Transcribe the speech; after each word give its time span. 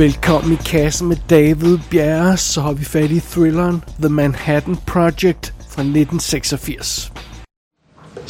Velkommen 0.00 0.52
i 0.52 0.56
kassen 0.64 1.08
med 1.08 1.16
David 1.30 1.78
Bjerre, 1.90 2.36
så 2.36 2.60
har 2.60 2.72
vi 2.72 2.84
fat 2.84 3.10
i 3.10 3.20
thrilleren 3.20 3.82
The 4.00 4.08
Manhattan 4.08 4.78
Project 4.86 5.52
fra 5.68 5.82
1986. 5.82 7.12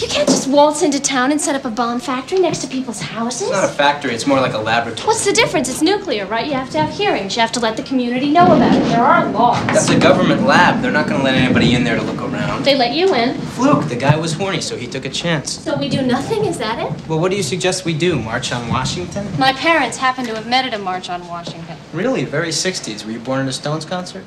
You 0.01 0.09
can't 0.09 0.27
just 0.27 0.49
waltz 0.49 0.83
into 0.83 0.99
town 0.99 1.31
and 1.31 1.39
set 1.39 1.55
up 1.55 1.67
a 1.67 1.71
bomb 1.71 2.01
factory 2.01 2.39
next 2.39 2.61
to 2.61 2.67
people's 2.67 3.03
houses. 3.03 3.43
It's 3.43 3.51
not 3.51 3.65
a 3.65 3.69
factory, 3.69 4.15
it's 4.15 4.27
more 4.27 4.41
like 4.41 4.55
a 4.55 4.59
laboratory. 4.59 5.07
What's 5.07 5.27
the 5.27 5.33
difference? 5.33 5.69
It's 5.69 5.83
nuclear, 5.83 6.25
right? 6.25 6.47
You 6.47 6.55
have 6.55 6.71
to 6.71 6.79
have 6.81 6.91
hearings. 6.91 7.37
You 7.37 7.43
have 7.43 7.53
to 7.53 7.61
let 7.61 7.77
the 7.77 7.83
community 7.83 8.31
know 8.31 8.47
about 8.47 8.75
it. 8.75 8.83
There 8.85 9.05
are 9.05 9.31
laws. 9.31 9.63
That's 9.67 9.91
a 9.91 9.99
government 9.99 10.45
lab. 10.45 10.81
They're 10.81 10.91
not 10.91 11.07
going 11.07 11.19
to 11.19 11.25
let 11.25 11.35
anybody 11.35 11.75
in 11.75 11.85
there 11.85 11.97
to 11.97 12.03
look 12.03 12.23
around. 12.23 12.65
They 12.65 12.79
let 12.79 12.95
you 12.95 13.15
in. 13.15 13.39
Fluke, 13.39 13.91
the 13.91 13.97
guy 13.97 14.17
was 14.17 14.33
horny, 14.33 14.63
so 14.63 14.75
he 14.75 14.87
took 14.87 15.05
a 15.05 15.11
chance. 15.11 15.53
So 15.53 15.77
we 15.77 15.91
do 15.91 16.01
nothing? 16.01 16.47
Is 16.47 16.57
that 16.57 16.79
it? 16.79 17.07
Well, 17.07 17.21
what 17.21 17.31
do 17.31 17.37
you 17.37 17.43
suggest 17.43 17.85
we 17.85 17.93
do? 17.93 18.19
March 18.19 18.53
on 18.53 18.69
Washington? 18.69 19.29
My 19.39 19.53
parents 19.53 19.99
happen 19.99 20.25
to 20.25 20.35
have 20.35 20.47
met 20.47 20.65
at 20.65 20.73
a 20.73 20.79
march 20.79 21.11
on 21.11 21.29
Washington. 21.29 21.77
Really? 21.93 22.25
Very 22.25 22.49
60s. 22.49 23.05
Were 23.05 23.13
you 23.13 23.21
born 23.21 23.43
at 23.43 23.49
a 23.49 23.53
Stones 23.53 23.85
concert? 23.85 24.25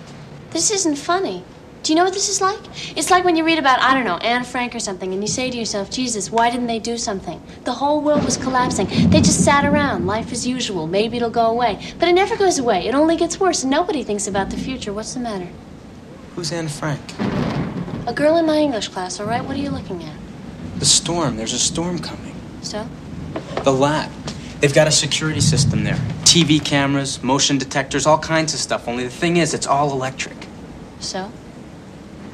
This 0.51 0.69
isn't 0.69 0.97
funny. 0.97 1.43
Do 1.83 1.91
you 1.91 1.97
know 1.97 2.05
what 2.05 2.13
this 2.13 2.29
is 2.29 2.39
like? 2.39 2.59
It's 2.97 3.11
like 3.11 3.25
when 3.25 3.35
you 3.35 3.43
read 3.43 3.59
about, 3.59 3.81
I 3.81 3.93
don't 3.93 4.05
know, 4.05 4.15
Anne 4.15 4.45
Frank 4.45 4.73
or 4.73 4.79
something, 4.79 5.11
and 5.11 5.21
you 5.21 5.27
say 5.27 5.51
to 5.51 5.57
yourself, 5.57 5.91
Jesus, 5.91 6.31
why 6.31 6.49
didn't 6.49 6.67
they 6.67 6.79
do 6.79 6.97
something? 6.97 7.41
The 7.65 7.73
whole 7.73 7.99
world 7.99 8.23
was 8.23 8.37
collapsing. 8.37 8.87
They 9.09 9.19
just 9.19 9.43
sat 9.43 9.65
around, 9.65 10.07
life 10.07 10.31
as 10.31 10.47
usual. 10.47 10.87
Maybe 10.87 11.17
it'll 11.17 11.29
go 11.29 11.47
away. 11.47 11.93
But 11.99 12.07
it 12.07 12.13
never 12.13 12.37
goes 12.37 12.57
away. 12.57 12.87
It 12.87 12.95
only 12.95 13.17
gets 13.17 13.37
worse, 13.37 13.63
and 13.63 13.69
nobody 13.71 14.01
thinks 14.01 14.27
about 14.27 14.49
the 14.49 14.55
future. 14.55 14.93
What's 14.93 15.13
the 15.13 15.19
matter? 15.19 15.49
Who's 16.35 16.53
Anne 16.53 16.69
Frank? 16.69 17.01
A 18.07 18.13
girl 18.15 18.37
in 18.37 18.45
my 18.45 18.59
English 18.59 18.87
class, 18.87 19.19
all 19.19 19.27
right? 19.27 19.43
What 19.43 19.57
are 19.57 19.59
you 19.59 19.69
looking 19.69 20.05
at? 20.05 20.15
The 20.79 20.85
storm. 20.85 21.35
There's 21.35 21.53
a 21.53 21.59
storm 21.59 21.99
coming. 21.99 22.33
So? 22.61 22.87
The 23.65 23.73
lab. 23.73 24.09
They've 24.61 24.73
got 24.73 24.87
a 24.87 24.91
security 24.91 25.41
system 25.41 25.83
there. 25.83 25.99
TV 26.23 26.63
cameras, 26.63 27.21
motion 27.21 27.57
detectors, 27.57 28.05
all 28.05 28.19
kinds 28.19 28.53
of 28.53 28.61
stuff. 28.61 28.87
Only 28.87 29.03
the 29.03 29.09
thing 29.09 29.35
is, 29.35 29.53
it's 29.53 29.67
all 29.67 29.91
electric. 29.91 30.47
So? 31.01 31.29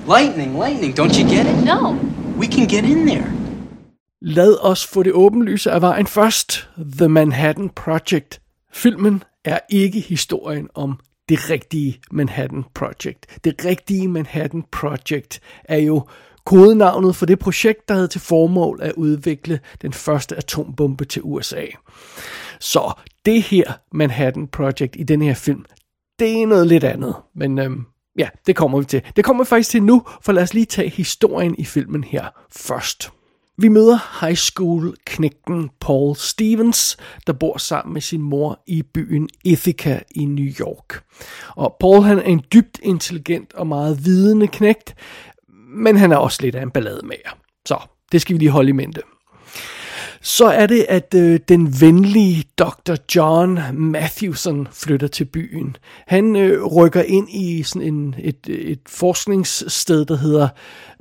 Lightning, 0.08 0.58
lightning, 0.58 1.00
don't 1.00 1.16
you 1.20 1.30
get 1.30 1.46
it? 1.46 1.66
No. 1.66 1.96
We 2.40 2.48
can 2.48 2.68
get 2.68 2.84
in 2.84 3.08
there. 3.08 3.32
Lad 4.22 4.58
os 4.62 4.88
få 4.88 5.04
det 5.04 5.14
åbenlyse 5.14 5.72
af 5.72 5.82
vejen 5.82 6.08
først. 6.08 6.70
The 6.98 7.08
Manhattan 7.08 7.70
Project. 7.70 8.42
Filmen 8.74 9.24
er 9.46 9.60
ikke 9.70 10.00
historien 10.00 10.70
om 10.76 11.00
det 11.30 11.50
rigtige 11.50 12.00
Manhattan 12.12 12.64
Project. 12.74 13.44
Det 13.44 13.66
rigtige 13.66 14.08
Manhattan 14.08 14.64
Project 14.72 15.40
er 15.64 15.78
jo 15.78 16.08
kodenavnet 16.46 17.16
for 17.16 17.26
det 17.26 17.40
projekt, 17.40 17.90
der 17.90 17.96
havde 17.96 18.08
til 18.08 18.22
formål 18.22 18.80
at 18.82 18.94
udvikle 18.94 19.60
den 19.82 19.94
første 19.94 20.36
atombombe 20.36 21.06
til 21.06 21.22
USA. 21.26 21.66
Så 22.60 22.94
det 23.26 23.42
her 23.42 23.74
Manhattan 23.92 24.48
Project 24.48 24.96
i 24.96 25.04
den 25.04 25.22
her 25.22 25.34
film, 25.34 25.66
det 26.20 26.42
er 26.42 26.48
noget 26.48 26.68
lidt 26.68 26.84
andet. 26.84 27.16
Men 27.36 27.60
øhm, 27.60 27.86
ja, 28.20 28.30
det 28.48 28.56
kommer 28.56 28.80
vi 28.80 28.86
til. 28.86 29.02
Det 29.16 29.26
kommer 29.26 29.44
vi 29.44 29.48
faktisk 29.48 29.70
til 29.70 29.84
nu, 29.84 30.04
for 30.22 30.32
lad 30.32 30.44
os 30.44 30.54
lige 30.54 30.66
tage 30.66 30.90
historien 30.90 31.56
i 31.58 31.66
filmen 31.66 32.04
her 32.04 32.26
først. 32.52 33.12
Vi 33.58 33.68
møder 33.68 34.26
high 34.26 34.36
school 34.36 34.96
knægten 35.06 35.70
Paul 35.82 36.16
Stevens, 36.16 36.98
der 37.28 37.34
bor 37.34 37.58
sammen 37.58 37.94
med 37.94 38.02
sin 38.02 38.22
mor 38.22 38.64
i 38.68 38.82
byen 38.82 39.30
Ithaca 39.44 40.00
i 40.16 40.26
New 40.26 40.46
York. 40.60 41.04
Og 41.56 41.76
Paul 41.80 42.04
han 42.04 42.18
er 42.20 42.24
en 42.24 42.44
dybt 42.54 42.80
intelligent 42.84 43.54
og 43.54 43.68
meget 43.68 44.06
vidende 44.06 44.48
knægt, 44.48 44.96
men 45.76 45.98
han 45.98 46.12
er 46.12 46.18
også 46.18 46.42
lidt 46.42 46.56
af 46.56 46.64
en 46.64 46.72
ballademager. 46.72 47.38
Så 47.66 47.78
det 48.12 48.22
skal 48.22 48.34
vi 48.34 48.40
lige 48.40 48.52
holde 48.52 48.70
i 48.70 48.74
mente. 48.74 49.02
Så 50.22 50.46
er 50.46 50.68
det, 50.68 50.86
at 50.90 51.14
øh, 51.16 51.40
den 51.50 51.82
venlige 51.82 52.44
Dr. 52.58 52.96
John 53.16 53.60
Matthewson 53.74 54.68
flytter 54.72 55.08
til 55.08 55.26
byen. 55.26 55.76
Han 56.08 56.36
øh, 56.36 56.66
rykker 56.66 57.02
ind 57.02 57.30
i 57.30 57.64
sådan 57.64 57.82
en, 57.94 58.16
et, 58.20 58.38
et 58.48 58.80
forskningssted, 58.88 60.06
der 60.06 60.18
hedder 60.18 60.48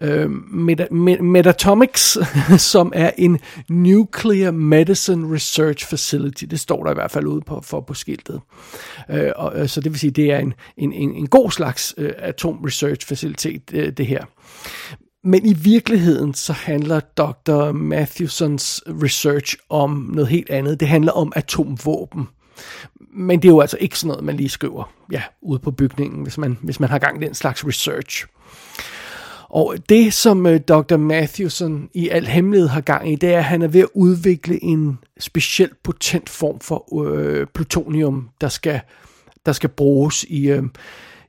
øh, 0.03 0.31
Met- 0.51 1.23
Metatomics, 1.23 2.19
som 2.73 2.93
er 2.95 3.11
en 3.19 3.39
Nuclear 3.69 4.51
Medicine 4.51 5.35
Research 5.35 5.87
Facility. 5.87 6.45
Det 6.45 6.61
står 6.61 6.85
der 6.85 6.91
i 6.91 6.95
hvert 6.95 7.11
fald 7.11 7.27
ude 7.27 7.41
på, 7.41 7.61
for 7.65 7.81
på 7.81 7.95
skiltet. 7.95 8.41
Øh, 9.11 9.31
og, 9.37 9.61
øh, 9.61 9.69
så 9.69 9.81
det 9.81 9.93
vil 9.93 9.99
sige, 10.01 10.11
det 10.11 10.33
er 10.33 10.39
en, 10.39 10.55
en, 10.77 10.93
en, 10.93 11.15
en 11.15 11.27
god 11.27 11.51
slags 11.51 11.95
øh, 11.99 12.13
atom 12.19 12.57
research 12.57 13.07
facilitet, 13.07 13.63
øh, 13.73 13.93
det 13.93 14.07
her. 14.07 14.25
Men 15.25 15.47
i 15.47 15.53
virkeligheden 15.53 16.35
så 16.35 16.53
handler 16.53 17.01
Dr. 17.01 17.73
Matthewsons 17.73 18.83
research 18.87 19.57
om 19.69 20.11
noget 20.15 20.29
helt 20.29 20.51
andet. 20.51 20.81
Det 20.81 20.89
handler 20.89 21.13
om 21.13 21.33
atomvåben. 21.37 22.29
Men 23.13 23.43
det 23.43 23.49
er 23.49 23.53
jo 23.53 23.61
altså 23.61 23.77
ikke 23.81 23.99
sådan 23.99 24.09
noget, 24.09 24.25
man 24.25 24.37
lige 24.37 24.49
skriver 24.49 24.93
ja, 25.13 25.23
ude 25.43 25.59
på 25.59 25.71
bygningen, 25.71 26.23
hvis 26.23 26.39
man, 26.39 26.59
hvis 26.63 26.81
man 26.81 26.91
har 26.91 26.99
gang 26.99 27.23
i 27.23 27.27
den 27.27 27.35
slags 27.35 27.67
research. 27.67 28.27
Og 29.49 29.77
det, 29.89 30.15
som 30.15 30.47
øh, 30.47 30.61
Dr. 30.61 30.97
Matthewson 30.97 31.89
i 31.95 32.09
al 32.09 32.27
hemmelighed 32.27 32.69
har 32.69 32.81
gang 32.81 33.13
i, 33.13 33.15
det 33.15 33.35
er, 33.35 33.39
at 33.39 33.45
han 33.45 33.63
er 33.63 33.69
ved 33.69 33.81
at 33.81 33.89
udvikle 33.95 34.65
en 34.65 34.99
specielt 35.21 35.83
potent 35.83 36.29
form 36.29 36.61
for 36.61 37.05
øh, 37.05 37.47
plutonium, 37.47 38.29
der 38.41 38.49
skal, 38.49 38.81
der 39.47 39.53
skal 39.53 39.69
bruges 39.69 40.25
i, 40.29 40.51
øh, 40.51 40.63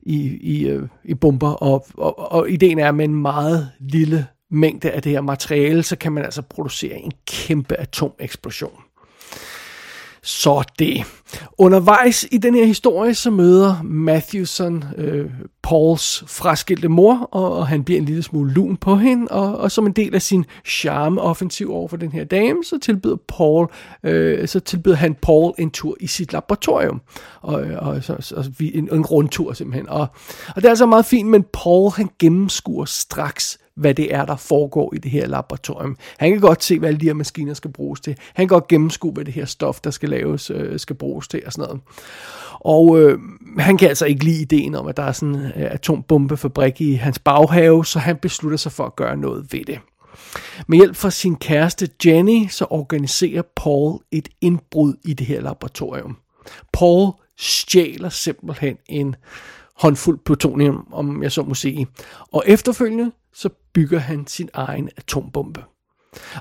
i, 0.02 0.38
i, 0.42 0.68
øh, 0.68 0.88
i 1.04 1.14
bomber, 1.14 1.50
og, 1.50 1.86
og, 1.98 2.32
og 2.32 2.50
ideen 2.50 2.80
er, 2.80 2.90
at 2.90 2.96
med 2.96 3.06
en 3.06 3.16
meget 3.16 3.72
lille 3.80 4.28
mængde 4.52 4.92
af 4.92 5.02
det 5.02 5.12
her 5.12 5.22
materiale, 5.22 5.84
så 5.84 5.96
kan 5.96 6.12
man 6.12 6.24
altså 6.24 6.42
producere 6.42 6.98
en 6.98 7.12
kæmpe 7.28 7.76
atomeksplosion. 7.76 8.82
Så 10.29 10.63
det. 10.79 11.03
Undervejs 11.57 12.25
i 12.31 12.38
den 12.38 12.56
her 12.56 12.66
historie, 12.66 13.13
så 13.13 13.31
møder 13.31 13.81
Matthewson 13.84 14.84
øh, 14.97 15.29
Pauls 15.63 16.23
fraskilte 16.28 16.88
mor, 16.88 17.29
og, 17.31 17.53
og 17.53 17.67
han 17.67 17.84
bliver 17.84 18.00
en 18.00 18.06
lille 18.06 18.23
smule 18.23 18.53
lun 18.53 18.78
på 18.78 18.95
hende, 18.95 19.28
og, 19.28 19.57
og 19.57 19.72
som 19.72 19.85
en 19.85 19.91
del 19.91 20.16
af 20.16 20.22
sin 20.22 20.45
charme-offensiv 20.66 21.72
over 21.73 21.88
for 21.88 21.97
den 21.97 22.12
her 22.12 22.23
dame, 22.23 22.63
så 22.63 22.79
tilbyder, 22.79 23.16
Paul, 23.28 23.67
øh, 24.03 24.47
så 24.47 24.59
tilbyder 24.59 24.95
han 24.95 25.16
Paul 25.22 25.53
en 25.57 25.72
tur 25.72 25.97
i 26.00 26.07
sit 26.07 26.34
laboratorium, 26.34 27.01
og, 27.41 27.61
og 27.61 28.03
så, 28.03 28.16
så, 28.19 28.51
en, 28.59 28.90
en 28.94 29.06
rundtur 29.06 29.53
simpelthen. 29.53 29.90
Og, 29.90 30.07
og 30.47 30.56
det 30.56 30.66
er 30.66 30.69
altså 30.69 30.85
meget 30.85 31.06
fint, 31.06 31.29
men 31.29 31.46
Paul 31.53 31.91
han 31.91 32.09
gennemskuer 32.19 32.85
straks, 32.85 33.59
hvad 33.79 33.94
det 33.94 34.13
er, 34.13 34.25
der 34.25 34.35
foregår 34.35 34.94
i 34.95 34.97
det 34.97 35.12
her 35.12 35.28
laboratorium. 35.28 35.97
Han 36.17 36.31
kan 36.31 36.40
godt 36.40 36.63
se, 36.63 36.79
hvad 36.79 36.90
alle 36.90 37.00
de 37.00 37.06
her 37.06 37.13
maskiner 37.13 37.53
skal 37.53 37.72
bruges 37.72 38.00
til. 38.00 38.17
Han 38.34 38.47
kan 38.47 38.56
godt 38.56 38.67
gennemskue, 38.67 39.12
hvad 39.12 39.25
det 39.25 39.34
her 39.34 39.45
stof, 39.45 39.81
der 39.81 39.91
skal 39.91 40.09
laves, 40.09 40.50
øh, 40.50 40.79
skal 40.79 40.95
bruges 40.95 41.28
til 41.28 41.41
og 41.45 41.53
sådan 41.53 41.67
noget. 41.67 41.81
Og 42.59 43.00
øh, 43.00 43.19
han 43.57 43.78
kan 43.78 43.90
altså 43.90 44.06
ikke 44.06 44.23
lide 44.23 44.41
ideen 44.41 44.75
om, 44.75 44.88
at 44.88 44.97
der 44.97 45.03
er 45.03 45.12
sådan 45.12 45.35
en 45.35 45.41
øh, 45.41 45.51
atombombefabrik 45.56 46.81
i 46.81 46.94
hans 46.94 47.19
baghave, 47.19 47.85
så 47.85 48.00
han 48.00 48.17
beslutter 48.17 48.57
sig 48.57 48.72
for 48.72 48.85
at 48.85 48.95
gøre 48.95 49.17
noget 49.17 49.53
ved 49.53 49.66
det. 49.66 49.79
Med 50.67 50.78
hjælp 50.78 50.96
fra 50.96 51.09
sin 51.09 51.35
kæreste 51.35 51.90
Jenny, 52.06 52.47
så 52.47 52.66
organiserer 52.69 53.41
Paul 53.56 54.00
et 54.11 54.29
indbrud 54.41 54.94
i 55.03 55.13
det 55.13 55.28
her 55.28 55.41
laboratorium. 55.41 56.17
Paul 56.73 57.11
stjæler 57.38 58.09
simpelthen 58.09 58.78
en 58.85 59.16
håndfuld 59.75 60.19
plutonium, 60.25 60.88
om 60.91 61.23
jeg 61.23 61.31
så 61.31 61.44
må 61.44 61.53
sige. 61.53 61.88
Og 62.31 62.44
efterfølgende, 62.47 63.11
så 63.34 63.50
bygger 63.73 64.00
han 64.00 64.28
sin 64.28 64.50
egen 64.53 64.90
atombombe. 64.97 65.63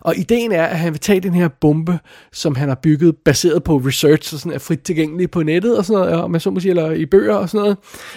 Og 0.00 0.16
ideen 0.16 0.52
er, 0.52 0.64
at 0.64 0.78
han 0.78 0.92
vil 0.92 1.00
tage 1.00 1.20
den 1.20 1.34
her 1.34 1.48
bombe, 1.48 1.98
som 2.32 2.54
han 2.54 2.68
har 2.68 2.78
bygget, 2.82 3.16
baseret 3.24 3.64
på 3.64 3.76
research, 3.76 4.34
og 4.34 4.40
sådan 4.40 4.52
er 4.52 4.58
frit 4.58 4.80
tilgængelig 4.80 5.30
på 5.30 5.42
nettet, 5.42 5.78
og 5.78 5.84
sådan 5.84 6.00
noget, 6.00 6.22
og 6.22 6.30
man 6.30 6.40
så 6.40 6.50
må 6.50 6.60
sige, 6.60 6.70
eller 6.70 6.90
i 6.90 7.06
bøger 7.06 7.34
og 7.34 7.48
sådan 7.48 7.62
noget. 7.62 7.76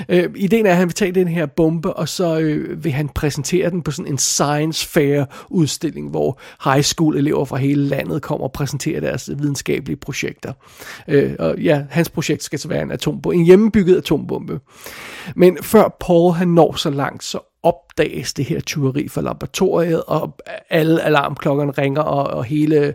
Øh, 0.09 0.29
ideen 0.35 0.65
er, 0.65 0.71
at 0.71 0.77
han 0.77 0.87
vil 0.87 0.93
tage 0.93 1.11
den 1.11 1.27
her 1.27 1.45
bombe, 1.45 1.93
og 1.93 2.09
så 2.09 2.39
øh, 2.39 2.83
vil 2.83 2.91
han 2.91 3.09
præsentere 3.09 3.69
den 3.69 3.81
på 3.81 3.91
sådan 3.91 4.11
en 4.11 4.17
science 4.17 4.87
fair 4.87 5.25
udstilling, 5.49 6.09
hvor 6.09 6.39
high 6.63 6.83
school 6.83 7.17
elever 7.17 7.45
fra 7.45 7.57
hele 7.57 7.83
landet 7.83 8.21
kommer 8.21 8.43
og 8.47 8.51
præsenterer 8.51 8.99
deres 8.99 9.29
videnskabelige 9.37 9.97
projekter. 9.97 10.53
Øh, 11.07 11.35
og 11.39 11.59
ja, 11.59 11.83
hans 11.89 12.09
projekt 12.09 12.43
skal 12.43 12.59
så 12.59 12.67
være 12.67 12.81
en 12.81 12.91
atombombe, 12.91 13.35
en 13.35 13.45
hjemmebygget 13.45 13.97
atombombe. 13.97 14.59
Men 15.35 15.57
før 15.61 15.97
Paul 15.99 16.33
han 16.33 16.47
når 16.47 16.75
så 16.75 16.89
langt, 16.89 17.23
så 17.23 17.50
opdages 17.63 18.33
det 18.33 18.45
her 18.45 18.59
tyveri 18.59 19.07
fra 19.07 19.21
laboratoriet, 19.21 20.03
og 20.07 20.37
alle 20.69 21.01
alarmklokkerne 21.01 21.71
ringer, 21.71 22.01
og, 22.01 22.37
og 22.37 22.43
hele 22.43 22.93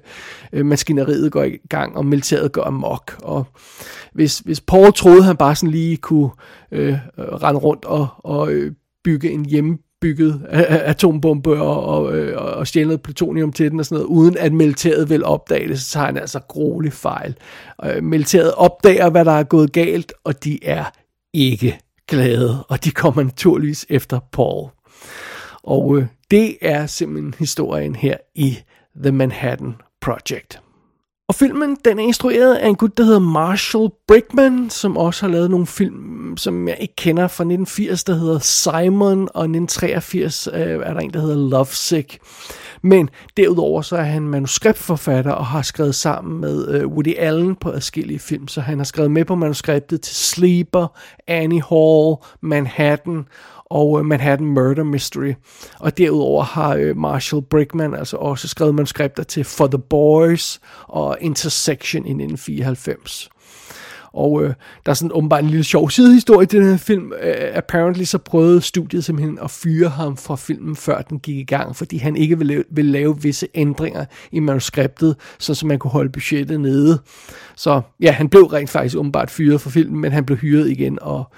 øh, 0.53 0.67
maskineriet 0.67 1.33
går 1.33 1.43
i 1.43 1.57
gang, 1.69 1.97
og 1.97 2.07
militæret 2.07 2.53
går 2.53 2.65
amok. 2.65 3.19
Og 3.23 3.47
hvis, 4.13 4.39
hvis 4.39 4.61
Paul 4.61 4.93
troede, 4.93 5.23
han 5.23 5.37
bare 5.37 5.55
sådan 5.55 5.71
lige 5.71 5.97
kunne 5.97 6.31
øh, 6.73 6.95
rende 7.19 7.61
rundt 7.61 7.85
og, 7.85 8.09
og 8.19 8.51
øh, 8.53 8.73
bygge 9.05 9.31
en 9.31 9.45
hjemmebygget 9.45 10.47
atombombe 10.51 11.61
og, 11.61 11.85
og, 11.85 12.17
øh, 12.17 12.59
og 12.59 12.67
stjæle 12.67 12.87
noget 12.87 13.03
plutonium 13.03 13.53
til 13.53 13.71
den 13.71 13.81
og 13.81 13.87
sådan 13.87 13.97
noget, 13.97 14.09
uden 14.09 14.39
at 14.39 14.53
militæret 14.53 15.11
vil 15.11 15.25
opdage 15.25 15.69
det, 15.69 15.81
så 15.81 15.93
tager 15.93 16.07
han 16.07 16.17
altså 16.17 16.41
gruelig 16.49 16.93
fejl. 16.93 17.37
Øh, 17.85 18.03
militæret 18.03 18.53
opdager, 18.55 19.11
hvad 19.11 19.25
der 19.25 19.33
er 19.33 19.43
gået 19.43 19.73
galt, 19.73 20.13
og 20.25 20.45
de 20.45 20.59
er 20.65 20.85
ikke 21.33 21.79
glade, 22.09 22.65
og 22.69 22.85
de 22.85 22.91
kommer 22.91 23.23
naturligvis 23.23 23.87
efter 23.89 24.19
Paul. 24.33 24.69
Og 25.63 25.99
øh, 25.99 26.07
det 26.31 26.57
er 26.61 26.87
simpelthen 26.87 27.35
historien 27.39 27.97
her 27.97 28.17
i 28.35 28.59
The 29.03 29.13
Manhattan 29.13 29.75
Project. 30.01 30.61
Og 31.29 31.35
filmen, 31.35 31.77
den 31.85 31.99
er 31.99 32.03
instrueret 32.03 32.55
af 32.55 32.69
en 32.69 32.75
gut, 32.75 32.99
der 32.99 33.05
hedder 33.05 33.19
Marshall 33.19 33.89
Brickman, 34.09 34.71
som 34.71 34.97
også 34.97 35.27
har 35.27 35.33
lavet 35.33 35.51
nogle 35.51 35.67
film, 35.67 36.37
som 36.37 36.69
jeg 36.69 36.77
ikke 36.81 36.97
kender 36.97 37.23
fra 37.23 37.45
1980, 37.45 38.05
der 38.05 38.15
hedder 38.15 38.39
Simon, 38.39 39.29
og 39.35 39.45
1983 39.45 40.49
øh, 40.53 40.61
er 40.61 40.93
der 40.93 41.01
en, 41.01 41.13
der 41.13 41.21
hedder 41.21 41.49
Lovesick. 41.51 42.19
Men 42.87 43.11
derudover 43.37 43.83
så 43.83 43.97
er 43.97 44.03
han 44.03 44.29
manuskriptforfatter 44.29 45.33
og 45.33 45.47
har 45.47 45.63
skrevet 45.63 45.95
sammen 45.95 46.41
med 46.41 46.69
øh, 46.69 46.87
Woody 46.87 47.15
Allen 47.19 47.57
på 47.57 47.71
adskillige 47.71 48.19
film, 48.19 48.49
så 48.49 48.61
han 48.61 48.79
har 48.79 48.85
skrevet 48.85 49.11
med 49.11 49.25
på 49.25 49.35
manuskriptet 49.35 50.01
til 50.01 50.17
Sleeper, 50.17 50.87
Annie 51.27 51.63
Hall, 51.71 52.17
Manhattan 52.41 53.25
og 53.65 53.99
øh, 53.99 54.05
Manhattan 54.05 54.47
Murder 54.47 54.85
Mystery. 54.85 55.33
Og 55.81 55.99
derudover 55.99 56.43
har 56.43 56.75
øh, 56.75 56.97
Marshall 56.97 57.43
Brickman 57.43 57.95
altså 57.95 58.17
også 58.17 58.49
skrevet 58.49 58.75
manuskripter 58.75 59.23
til 59.23 59.45
For 59.45 59.67
the 59.67 59.83
Boys 59.91 60.61
og 60.83 61.17
Intersection 61.21 62.07
i 62.07 62.11
1994. 62.11 63.31
Og 64.17 64.45
øh, 64.45 64.55
der 64.87 64.91
er 64.91 64.95
sådan 64.95 65.11
åbenbart 65.15 65.45
en 65.45 65.51
lille 65.51 65.65
sjov 65.65 65.91
sidehistorie 65.91 66.47
til 66.47 66.61
den 66.61 66.69
her 66.71 66.77
film. 66.77 67.13
Uh, 67.23 67.57
apparently 67.57 68.05
så 68.05 68.19
prøvede 68.19 68.61
studiet 68.61 69.05
simpelthen 69.05 69.39
at 69.43 69.51
fyre 69.51 69.89
ham 69.89 70.17
fra 70.17 70.37
filmen, 70.37 70.77
før 70.77 71.03
den 71.03 71.19
gik 71.19 71.37
i 71.37 71.45
gang, 71.45 71.77
fordi 71.77 71.97
han 71.97 72.17
ikke 72.17 72.39
ville 72.39 72.55
lave, 72.55 72.65
ville 72.71 72.93
lave 72.93 73.23
visse 73.23 73.47
ændringer 73.55 74.05
i 74.33 74.41
manuskriptet, 74.41 75.17
så, 75.39 75.55
så 75.55 75.67
man 75.67 75.79
kunne 75.79 75.91
holde 75.91 76.11
budgettet 76.11 76.61
nede. 76.61 76.99
Så 77.57 77.81
ja, 78.01 78.11
han 78.11 78.29
blev 78.29 78.43
rent 78.43 78.71
faktisk 78.71 78.97
åbenbart 78.97 79.31
fyret 79.31 79.61
fra 79.61 79.71
filmen, 79.71 80.01
men 80.01 80.13
han 80.13 80.25
blev 80.25 80.39
hyret 80.39 80.71
igen, 80.71 80.99
og 81.03 81.33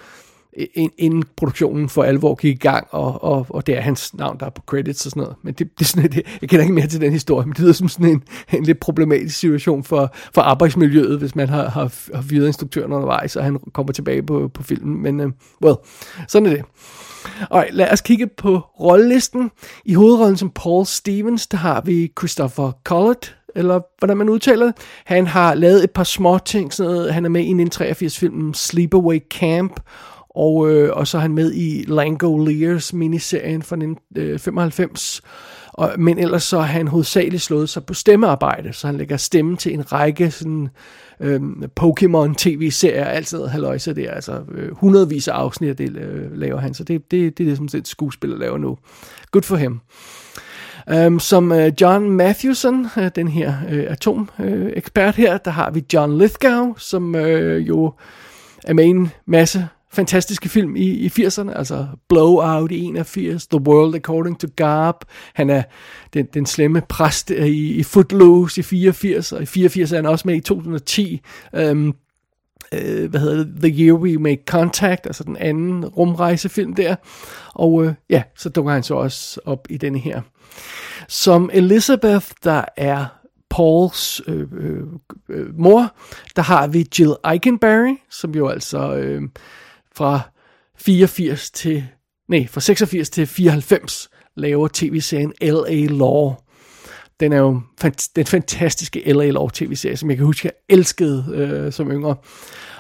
inden 0.99 1.25
produktionen 1.37 1.89
for 1.89 2.03
alvor 2.03 2.35
gik 2.35 2.55
i 2.55 2.59
gang, 2.59 2.87
og, 2.91 3.25
og, 3.25 3.47
og 3.49 3.67
det 3.67 3.77
er 3.77 3.81
hans 3.81 4.15
navn, 4.15 4.41
der 4.41 4.47
er 4.47 4.50
på 4.50 4.62
credits 4.67 5.06
og 5.06 5.11
sådan 5.11 5.23
noget. 5.23 5.37
Men 5.43 5.55
det, 5.55 5.79
det 5.79 5.85
er 5.85 5.89
sådan, 5.89 6.12
det, 6.12 6.23
jeg 6.41 6.49
kender 6.49 6.62
ikke 6.62 6.75
mere 6.75 6.87
til 6.87 7.00
den 7.00 7.12
historie, 7.12 7.47
men 7.47 7.53
det 7.53 7.61
lyder 7.61 7.73
som 7.73 7.89
sådan 7.89 8.09
en, 8.09 8.23
en 8.53 8.65
lidt 8.65 8.81
problematisk 8.81 9.39
situation 9.39 9.85
for, 9.85 10.15
for 10.35 10.43
arbejdsmiljøet, 10.43 11.19
hvis 11.19 11.35
man 11.35 11.49
har, 11.49 11.69
har, 11.69 12.15
har 12.15 12.23
videre 12.23 12.47
instruktøren 12.47 12.93
undervejs, 12.93 13.37
og 13.37 13.45
han 13.45 13.59
kommer 13.73 13.93
tilbage 13.93 14.23
på, 14.23 14.50
på 14.55 14.62
filmen. 14.62 15.03
Men, 15.03 15.21
uh, 15.21 15.31
well, 15.65 15.77
sådan 16.29 16.47
er 16.47 16.51
det. 16.51 16.65
Og 17.51 17.67
lad 17.71 17.93
os 17.93 18.01
kigge 18.01 18.27
på 18.27 18.59
rollelisten. 18.81 19.51
I 19.85 19.94
hovedrollen 19.94 20.37
som 20.37 20.51
Paul 20.51 20.87
Stevens, 20.87 21.47
der 21.47 21.56
har 21.56 21.81
vi 21.81 22.12
Christopher 22.19 22.73
Collett, 22.85 23.37
eller 23.55 23.81
hvordan 23.99 24.17
man 24.17 24.29
udtaler 24.29 24.67
det. 24.67 24.75
Han 25.05 25.27
har 25.27 25.55
lavet 25.55 25.85
et 25.85 25.91
par 25.91 26.05
små 26.05 26.39
ting, 26.39 26.73
sådan 26.73 26.93
noget. 26.93 27.15
han 27.15 27.25
er 27.25 27.29
med 27.29 27.43
i 27.43 27.47
en 27.47 27.71
83 27.71 28.19
filmen 28.19 28.55
Sleepaway 28.55 29.19
Camp, 29.31 29.81
og, 30.38 30.70
øh, 30.70 30.90
og 30.93 31.06
så 31.06 31.17
er 31.17 31.23
han 31.23 31.35
med 31.35 31.52
i 31.55 31.85
Langoliers 31.88 32.93
miniserien 32.93 33.62
fra 33.62 33.76
1995. 33.76 35.20
Øh, 35.25 35.31
og, 35.73 35.93
men 35.99 36.19
ellers 36.19 36.43
så 36.43 36.58
har 36.58 36.67
han 36.67 36.88
hovedsageligt 36.88 37.43
slået 37.43 37.69
sig 37.69 37.85
på 37.85 37.94
stemmearbejde, 37.94 38.73
så 38.73 38.87
han 38.87 38.96
lægger 38.96 39.17
stemme 39.17 39.56
til 39.56 39.75
en 39.75 39.93
række 39.93 40.31
sådan, 40.31 40.69
øh, 41.20 41.40
Pokémon 41.81 42.35
tv-serier, 42.35 43.05
alt 43.05 43.29
sådan 43.29 43.38
noget 43.40 43.50
haløjse 43.50 43.94
der, 43.94 44.11
altså 44.11 44.40
øh, 44.55 44.75
hundredvis 44.75 45.29
af 45.29 45.32
afsnit, 45.32 45.79
det 45.79 45.96
øh, 45.96 46.37
laver 46.38 46.61
han, 46.61 46.75
så 46.75 46.84
det, 46.84 47.11
det, 47.11 47.38
det 47.38 47.44
er 47.44 47.49
det, 47.49 47.56
som 47.56 47.79
et 47.79 47.88
skuespiller 47.88 48.37
laver 48.37 48.58
nu. 48.58 48.79
Good 49.31 49.43
for 49.43 49.56
him. 49.56 49.81
Um, 51.06 51.20
som 51.20 51.50
uh, 51.50 51.81
John 51.81 52.11
Matthewson, 52.11 52.81
uh, 52.81 53.02
øh, 53.05 53.11
den 53.14 53.29
her 53.29 53.55
uh, 53.73 53.93
atomekspert 53.93 55.14
uh, 55.14 55.25
her, 55.25 55.38
der 55.38 55.50
har 55.50 55.70
vi 55.70 55.84
John 55.93 56.19
Lithgow, 56.19 56.75
som 56.76 57.14
uh, 57.14 57.69
jo 57.69 57.93
er 58.64 58.73
med 58.73 58.84
i 58.84 58.88
en 58.88 59.11
masse 59.26 59.69
fantastiske 59.93 60.49
film 60.49 60.76
i, 60.76 60.87
i 60.87 61.06
80'erne, 61.06 61.58
altså 61.58 61.87
Blowout 62.08 62.73
i 62.73 62.85
81, 62.85 63.46
The 63.46 63.61
World 63.61 63.94
According 63.94 64.40
to 64.40 64.49
Garb, 64.56 65.05
han 65.35 65.50
er 65.50 65.62
den, 66.14 66.26
den 66.35 66.46
slemme 66.46 66.82
præst 66.88 67.31
øh, 67.31 67.46
i, 67.46 67.73
i 67.75 67.82
Footloose 67.82 68.61
i 68.61 68.62
84, 68.62 69.32
og 69.32 69.43
i 69.43 69.46
84 69.46 69.93
er 69.93 69.96
han 69.96 70.06
også 70.06 70.29
med 70.29 70.37
i 70.37 70.40
2010, 70.40 71.20
øhm, 71.55 71.94
øh, 72.73 73.11
hvad 73.11 73.20
hedder 73.20 73.44
det, 73.44 73.55
The 73.62 73.85
Year 73.85 73.99
We 73.99 74.17
Make 74.17 74.43
Contact, 74.46 75.06
altså 75.06 75.25
den 75.25 75.37
anden 75.37 75.87
rumrejsefilm 75.87 76.75
der, 76.75 76.96
og 77.55 77.84
øh, 77.84 77.93
ja, 78.11 78.23
så 78.37 78.49
dukker 78.49 78.73
han 78.73 78.82
så 78.82 78.94
også 78.94 79.41
op 79.44 79.67
i 79.70 79.76
denne 79.76 79.99
her. 79.99 80.20
Som 81.08 81.50
Elizabeth, 81.52 82.26
der 82.44 82.64
er 82.76 83.06
Pauls 83.50 84.23
øh, 84.29 84.46
øh, 84.52 84.82
øh, 85.29 85.58
mor, 85.58 85.96
der 86.37 86.43
har 86.43 86.67
vi 86.67 86.87
Jill 86.99 87.14
Eikenberry, 87.32 87.96
som 88.11 88.34
jo 88.34 88.49
altså 88.49 88.96
øh, 88.96 89.23
fra 89.99 90.21
84 90.77 91.50
til, 91.50 91.85
nej, 92.29 92.47
fra 92.50 92.61
86 92.61 93.11
til 93.11 93.27
94 93.27 94.09
laver 94.37 94.69
tv-serien 94.73 95.33
L.A. 95.41 95.87
Law. 95.87 96.35
Den 97.21 97.33
er 97.33 97.39
jo 97.39 97.61
den 98.17 98.27
fantastiske 98.27 99.12
L.A. 99.12 99.31
Law 99.31 99.49
tv-serie, 99.49 99.97
som 99.97 100.11
jeg 100.11 100.17
kan 100.17 100.27
huske, 100.27 100.47
jeg 100.47 100.77
elskede 100.77 101.25
øh, 101.35 101.73
som 101.73 101.91
yngre. 101.91 102.17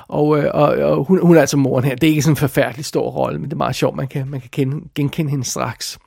Og, 0.08 0.38
øh, 0.38 0.50
og, 0.54 0.68
og 0.68 1.04
hun, 1.04 1.20
hun 1.22 1.36
er 1.36 1.40
altså 1.40 1.56
moren 1.56 1.84
her. 1.84 1.94
Det 1.94 2.06
er 2.06 2.10
ikke 2.10 2.22
sådan 2.22 2.32
en 2.32 2.36
forfærdelig 2.36 2.84
stor 2.84 3.10
rolle, 3.10 3.38
men 3.38 3.50
det 3.50 3.52
er 3.52 3.56
meget 3.58 3.76
sjovt, 3.76 3.96
man 3.96 4.08
kan, 4.08 4.28
man 4.28 4.40
kan 4.40 4.50
kende, 4.52 4.88
genkende 4.94 5.30
hende 5.30 5.44
straks. 5.44 5.98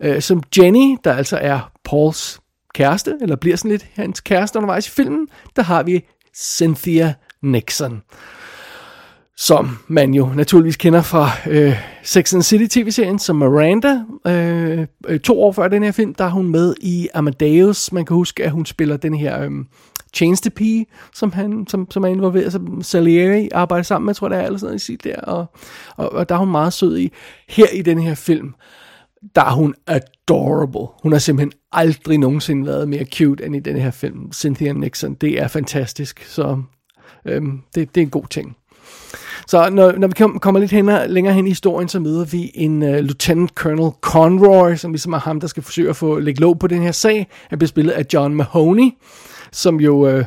Øh, 0.00 0.22
som 0.22 0.42
Jenny, 0.58 0.96
der 1.04 1.12
altså 1.12 1.36
er 1.36 1.72
Pauls 1.84 2.40
kæreste, 2.74 3.14
eller 3.20 3.36
bliver 3.36 3.56
sådan 3.56 3.70
lidt 3.70 3.86
hans 3.94 4.20
kæreste 4.20 4.58
undervejs 4.58 4.86
i 4.86 4.90
filmen, 4.90 5.28
der 5.56 5.62
har 5.62 5.82
vi 5.82 6.04
Cynthia 6.36 7.14
Nixon 7.42 8.02
som 9.40 9.78
man 9.88 10.14
jo 10.14 10.26
naturligvis 10.36 10.76
kender 10.76 11.02
fra 11.02 11.30
øh, 11.48 11.76
Sex 12.02 12.34
and 12.34 12.42
City 12.42 12.78
tv-serien 12.78 13.18
som 13.18 13.36
Miranda. 13.36 14.04
Øh, 14.26 14.86
øh, 15.08 15.20
to 15.20 15.42
år 15.42 15.52
før 15.52 15.68
den 15.68 15.82
her 15.82 15.92
film, 15.92 16.14
der 16.14 16.24
er 16.24 16.30
hun 16.30 16.48
med 16.48 16.74
i 16.80 17.08
Amadeus. 17.14 17.92
Man 17.92 18.04
kan 18.04 18.14
huske, 18.14 18.44
at 18.44 18.50
hun 18.50 18.66
spiller 18.66 18.96
den 18.96 19.14
her 19.14 19.42
øh, 19.42 19.50
tjenestepige, 20.12 20.86
som, 21.14 21.32
han, 21.32 21.66
som, 21.68 21.90
som 21.90 22.04
er 22.04 22.08
involveret, 22.08 22.52
som 22.52 22.82
Salieri 22.82 23.48
arbejder 23.54 23.82
sammen 23.82 24.06
med, 24.06 24.14
tror 24.14 24.26
jeg 24.28 24.36
det 24.36 24.42
er, 24.42 24.46
eller 24.46 24.58
sådan 24.58 24.80
noget 24.88 25.04
der, 25.04 25.20
og, 25.20 25.46
og, 25.96 26.12
og 26.12 26.28
der 26.28 26.34
er 26.34 26.38
hun 26.38 26.50
meget 26.50 26.72
sød 26.72 26.98
i. 26.98 27.12
Her 27.48 27.66
i 27.72 27.82
den 27.82 27.98
her 27.98 28.14
film, 28.14 28.54
der 29.34 29.42
er 29.42 29.52
hun 29.52 29.74
adorable. 29.86 30.86
Hun 31.02 31.12
har 31.12 31.18
simpelthen 31.18 31.52
aldrig 31.72 32.18
nogensinde 32.18 32.66
været 32.66 32.88
mere 32.88 33.04
cute 33.04 33.44
end 33.44 33.56
i 33.56 33.60
den 33.60 33.76
her 33.76 33.90
film. 33.90 34.32
Cynthia 34.32 34.72
Nixon, 34.72 35.14
det 35.14 35.42
er 35.42 35.48
fantastisk, 35.48 36.24
så 36.24 36.62
øhm, 37.24 37.60
det, 37.74 37.94
det 37.94 38.00
er 38.00 38.04
en 38.04 38.10
god 38.10 38.26
ting. 38.30 38.56
Så 39.50 39.70
når, 39.70 39.92
når 39.92 40.08
vi 40.08 40.38
kommer 40.38 40.60
lidt 40.60 40.70
hen, 40.70 40.90
længere 41.06 41.34
hen 41.34 41.46
i 41.46 41.50
historien, 41.50 41.88
så 41.88 42.00
møder 42.00 42.24
vi 42.24 42.50
en 42.54 42.82
uh, 42.82 42.88
Lieutenant 42.88 43.50
Colonel 43.54 43.92
Conroy, 44.00 44.74
som 44.74 44.92
ligesom 44.92 45.12
er 45.12 45.18
ham, 45.18 45.40
der 45.40 45.46
skal 45.46 45.62
forsøge 45.62 45.90
at 45.90 45.96
få 45.96 46.18
lægge 46.18 46.40
låg 46.40 46.58
på 46.58 46.66
den 46.66 46.82
her 46.82 46.92
sag. 46.92 47.26
Han 47.48 47.58
bliver 47.58 47.68
spillet 47.68 47.92
af 47.92 48.06
John 48.14 48.34
Mahoney 48.34 48.90
som 49.52 49.80
jo 49.80 50.08
øh, 50.08 50.24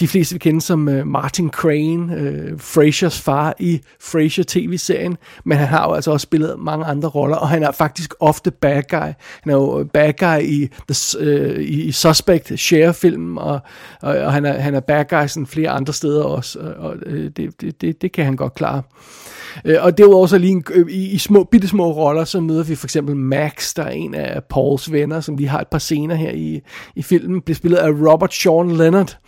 de 0.00 0.08
fleste 0.08 0.34
vil 0.34 0.40
kende 0.40 0.60
som 0.60 0.88
øh, 0.88 1.06
Martin 1.06 1.50
Crane, 1.50 2.14
øh, 2.16 2.60
Frasers 2.60 3.20
far 3.20 3.54
i 3.58 3.80
Frasier 4.00 4.44
tv-serien, 4.48 5.16
men 5.44 5.58
han 5.58 5.68
har 5.68 5.88
jo 5.88 5.94
altså 5.94 6.10
også 6.10 6.24
spillet 6.24 6.54
mange 6.58 6.84
andre 6.84 7.08
roller, 7.08 7.36
og 7.36 7.48
han 7.48 7.62
er 7.62 7.72
faktisk 7.72 8.14
ofte 8.20 8.50
bad 8.50 8.82
guy. 8.82 9.12
Han 9.42 9.52
er 9.52 9.54
jo 9.54 9.80
øh, 9.80 9.86
bad 9.86 10.12
guy 10.12 10.42
i, 10.42 10.68
the, 10.88 11.20
øh, 11.20 11.60
i 11.60 11.92
Suspect, 11.92 12.60
Share-filmen, 12.60 13.38
og, 13.38 13.60
og, 14.02 14.16
og 14.16 14.32
han, 14.32 14.44
er, 14.44 14.52
han 14.52 14.74
er 14.74 14.80
bad 14.80 15.04
guy 15.04 15.26
sådan 15.26 15.46
flere 15.46 15.70
andre 15.70 15.92
steder 15.92 16.24
også, 16.24 16.58
og, 16.58 16.74
og 16.74 16.96
øh, 17.06 17.30
det, 17.36 17.60
det, 17.60 17.80
det, 17.80 18.02
det 18.02 18.12
kan 18.12 18.24
han 18.24 18.36
godt 18.36 18.54
klare. 18.54 18.78
Øh, 18.78 19.43
Øh, 19.64 19.76
og 19.80 19.98
derudover 19.98 20.26
så 20.26 20.38
lige 20.38 20.52
en, 20.52 20.64
øh, 20.72 20.86
i, 20.90 21.10
i 21.10 21.18
små, 21.18 21.44
bitte 21.44 21.68
små 21.68 21.92
roller, 21.92 22.24
så 22.24 22.40
møder 22.40 22.62
vi 22.62 22.74
for 22.74 22.86
eksempel 22.86 23.16
Max, 23.16 23.74
der 23.74 23.82
er 23.82 23.90
en 23.90 24.14
af 24.14 24.44
Pauls 24.44 24.92
venner, 24.92 25.20
som 25.20 25.36
lige 25.36 25.48
har 25.48 25.60
et 25.60 25.68
par 25.68 25.78
scener 25.78 26.14
her 26.14 26.30
i, 26.30 26.60
i 26.96 27.02
filmen, 27.02 27.40
bliver 27.40 27.56
spillet 27.56 27.78
af 27.78 27.90
Robert 27.90 28.34
Sean 28.34 28.70
Leonard. 28.70 29.18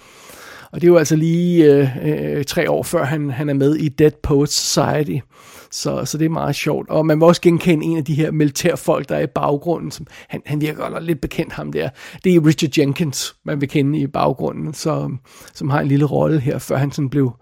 Og 0.72 0.80
det 0.80 0.86
er 0.86 0.92
jo 0.92 0.96
altså 0.96 1.16
lige 1.16 1.64
øh, 1.74 1.88
øh, 2.02 2.44
tre 2.44 2.70
år 2.70 2.82
før 2.82 3.04
han, 3.04 3.30
han 3.30 3.48
er 3.48 3.54
med 3.54 3.74
i 3.74 3.88
Dead 3.88 4.10
Poets 4.22 4.54
Society. 4.54 5.18
Så, 5.70 6.04
så 6.04 6.18
det 6.18 6.24
er 6.24 6.28
meget 6.28 6.56
sjovt. 6.56 6.90
Og 6.90 7.06
man 7.06 7.18
må 7.18 7.28
også 7.28 7.40
genkende 7.40 7.84
en 7.84 7.96
af 7.96 8.04
de 8.04 8.14
her 8.14 8.30
militærfolk, 8.30 9.08
der 9.08 9.16
er 9.16 9.20
i 9.20 9.26
baggrunden. 9.26 9.90
Som, 9.90 10.06
han, 10.28 10.42
han 10.46 10.60
virker 10.60 10.90
godt 10.90 11.04
lidt 11.04 11.20
bekendt 11.20 11.52
ham 11.52 11.72
der. 11.72 11.88
Det 12.24 12.34
er 12.34 12.46
Richard 12.46 12.78
Jenkins, 12.78 13.36
man 13.44 13.60
vil 13.60 13.68
kende 13.68 13.98
i 13.98 14.06
baggrunden, 14.06 14.74
så, 14.74 15.10
som 15.54 15.70
har 15.70 15.80
en 15.80 15.88
lille 15.88 16.04
rolle 16.04 16.40
her, 16.40 16.58
før 16.58 16.76
han 16.76 16.92
sådan 16.92 17.10
blev, 17.10 17.32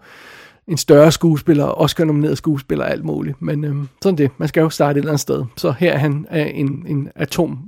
en 0.67 0.77
større 0.77 1.11
skuespiller, 1.11 1.65
Oscar-nomineret 1.65 2.37
skuespiller, 2.37 2.85
alt 2.85 3.05
muligt. 3.05 3.41
Men 3.41 3.63
øhm, 3.63 3.89
sådan 4.01 4.17
det, 4.17 4.31
man 4.37 4.47
skal 4.47 4.61
jo 4.61 4.69
starte 4.69 4.97
et 4.97 5.01
eller 5.01 5.11
andet 5.11 5.21
sted. 5.21 5.45
Så 5.57 5.71
her 5.71 5.91
er 5.91 5.97
han 5.97 6.27
er 6.29 6.45
en, 6.45 6.83
en 6.87 7.09
atom 7.15 7.59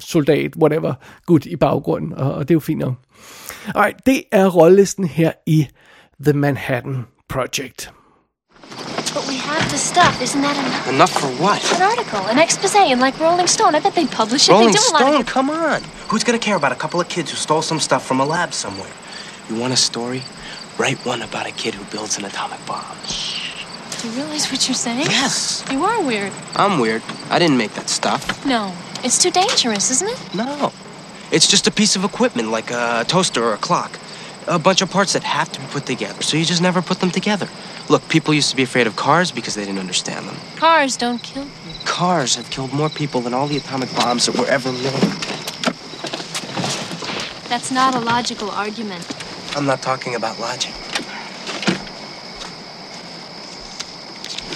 soldat, 0.00 0.56
whatever, 0.56 0.94
gut 1.26 1.46
i 1.46 1.56
baggrunden, 1.56 2.12
og, 2.12 2.34
og 2.34 2.48
det 2.48 2.50
er 2.50 2.56
jo 2.56 2.60
fint 2.60 2.80
nok. 2.80 2.94
Alright, 3.74 4.06
det 4.06 4.22
er 4.32 4.46
rollelisten 4.46 5.04
her 5.04 5.32
i 5.46 5.66
The 6.24 6.32
Manhattan 6.32 7.04
Project. 7.28 7.92
But 9.14 9.24
we 9.28 9.36
have 9.36 9.64
the 9.68 9.78
stuff, 9.78 10.22
isn't 10.22 10.42
that 10.42 10.56
enough? 10.56 10.94
Enough 10.94 11.14
for 11.22 11.30
what? 11.44 11.60
An 11.76 11.82
article, 11.92 12.22
an 12.32 12.38
expose, 12.46 12.92
and 12.92 13.00
like 13.06 13.16
Rolling 13.24 13.48
Stone. 13.48 13.76
I 13.76 13.80
bet 13.80 13.94
they 13.94 14.06
publish 14.06 14.48
it. 14.48 14.52
Rolling 14.52 14.72
they 14.72 14.78
do 14.78 14.84
a 14.90 14.94
lot 14.96 15.02
Stone, 15.02 15.20
of... 15.20 15.34
come 15.36 15.48
on. 15.50 15.80
Who's 16.10 16.24
gonna 16.26 16.44
care 16.48 16.56
about 16.56 16.72
a 16.72 16.80
couple 16.84 16.98
of 17.00 17.08
kids 17.08 17.30
who 17.30 17.36
stole 17.36 17.62
some 17.62 17.80
stuff 17.80 18.02
from 18.08 18.18
a 18.20 18.26
lab 18.34 18.50
somewhere? 18.52 18.92
You 19.48 19.54
want 19.62 19.72
a 19.72 19.76
story? 19.90 20.22
Write 20.78 20.98
one 21.06 21.22
about 21.22 21.46
a 21.46 21.52
kid 21.52 21.74
who 21.74 21.84
builds 21.84 22.18
an 22.18 22.24
atomic 22.24 22.64
bomb. 22.66 22.96
Do 24.00 24.08
you 24.08 24.14
realize 24.16 24.50
what 24.50 24.66
you're 24.68 24.74
saying? 24.74 25.06
Yes. 25.06 25.64
You 25.70 25.84
are 25.84 26.02
weird. 26.04 26.32
I'm 26.56 26.80
weird. 26.80 27.02
I 27.30 27.38
didn't 27.38 27.56
make 27.56 27.72
that 27.74 27.88
stuff. 27.88 28.44
No, 28.44 28.74
it's 29.04 29.18
too 29.18 29.30
dangerous, 29.30 29.90
isn't 29.90 30.08
it? 30.08 30.34
No. 30.34 30.72
It's 31.30 31.46
just 31.46 31.66
a 31.66 31.70
piece 31.70 31.96
of 31.96 32.04
equipment 32.04 32.48
like 32.50 32.70
a 32.70 33.04
toaster 33.06 33.42
or 33.42 33.54
a 33.54 33.58
clock. 33.58 33.98
a 34.46 34.58
bunch 34.58 34.82
of 34.82 34.90
parts 34.90 35.14
that 35.14 35.22
have 35.22 35.50
to 35.52 35.58
be 35.60 35.66
put 35.68 35.86
together, 35.86 36.22
so 36.22 36.36
you 36.36 36.44
just 36.44 36.60
never 36.60 36.82
put 36.82 37.00
them 37.00 37.10
together. 37.10 37.48
Look, 37.88 38.06
people 38.10 38.34
used 38.34 38.50
to 38.50 38.56
be 38.56 38.62
afraid 38.62 38.86
of 38.86 38.94
cars 38.94 39.30
because 39.32 39.54
they 39.54 39.64
didn't 39.64 39.78
understand 39.80 40.26
them. 40.28 40.36
Cars 40.56 40.98
don't 40.98 41.22
kill 41.22 41.44
people. 41.44 41.86
Cars 41.86 42.36
have 42.36 42.50
killed 42.50 42.72
more 42.72 42.90
people 42.90 43.22
than 43.22 43.32
all 43.32 43.46
the 43.46 43.56
atomic 43.56 43.88
bombs 43.96 44.26
that 44.26 44.36
were 44.38 44.46
ever 44.46 44.70
made. 44.70 45.00
That's 47.48 47.70
not 47.70 47.94
a 47.94 48.00
logical 48.00 48.50
argument. 48.50 49.02
I'm 49.56 49.66
not 49.66 49.82
talking 49.82 50.16
about 50.16 50.40
logic. 50.40 50.74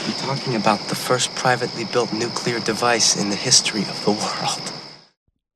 I'm 0.05 0.15
talking 0.27 0.57
about 0.57 0.81
the 0.89 0.97
first 0.97 1.33
privately 1.37 1.85
built 1.93 2.13
nuclear 2.13 2.59
device 2.59 3.17
in 3.23 3.31
the 3.31 3.37
history 3.37 3.83
of 3.83 4.05
the 4.05 4.11
world. 4.11 4.73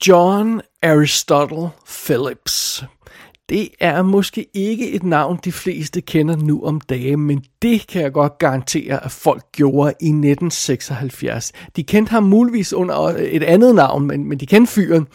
John 0.07 0.63
Aristotle 0.83 1.71
Phillips. 1.85 2.85
Det 3.49 3.69
er 3.81 4.03
måske 4.03 4.47
ikke 4.55 4.91
et 4.91 5.03
navn, 5.03 5.39
de 5.45 5.53
fleste 5.53 6.01
kender 6.01 6.37
nu 6.37 6.63
om 6.65 6.81
dagen, 6.81 7.21
men 7.21 7.45
det 7.63 7.87
kan 7.87 8.03
jeg 8.03 8.13
godt 8.13 8.39
garantere, 8.39 9.05
at 9.05 9.11
folk 9.11 9.45
gjorde 9.53 9.95
i 10.01 10.07
1976. 10.07 11.53
De 11.77 11.85
kendte 11.85 12.11
ham 12.11 12.23
muligvis 12.23 12.73
under 12.73 12.95
et 13.19 13.43
andet 13.43 13.75
navn, 13.75 14.07
men, 14.07 14.29
men 14.29 14.41
de 14.41 14.47
kendte 14.47 14.73
fyren. 14.73 15.07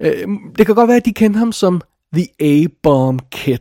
Øh, 0.00 0.28
det 0.58 0.66
kan 0.66 0.74
godt 0.74 0.88
være, 0.88 0.96
at 0.96 1.04
de 1.04 1.12
kendte 1.12 1.38
ham 1.38 1.52
som 1.52 1.80
The 2.14 2.28
A-Bomb 2.40 3.20
Kid. 3.30 3.58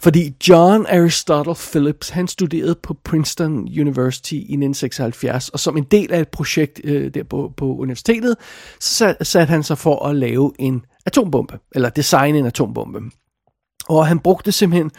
Fordi 0.00 0.34
John 0.48 0.86
Aristotle 0.86 1.54
Phillips, 1.54 2.08
han 2.08 2.28
studerede 2.28 2.74
på 2.82 2.96
Princeton 3.04 3.52
University 3.80 4.32
i 4.32 4.36
1976, 4.36 5.48
og 5.48 5.60
som 5.60 5.76
en 5.76 5.84
del 5.84 6.12
af 6.12 6.20
et 6.20 6.28
projekt 6.28 6.80
øh, 6.84 7.14
der 7.14 7.24
på, 7.24 7.52
på 7.56 7.76
universitetet, 7.76 8.36
så 8.80 9.14
satte 9.22 9.50
han 9.50 9.62
sig 9.62 9.78
for 9.78 10.06
at 10.06 10.16
lave 10.16 10.52
en 10.58 10.84
atombombe, 11.06 11.58
eller 11.74 11.88
designe 11.88 12.38
en 12.38 12.46
atombombe. 12.46 13.00
Og 13.88 14.06
han 14.06 14.18
brugte 14.18 14.52
simpelthen 14.52 14.90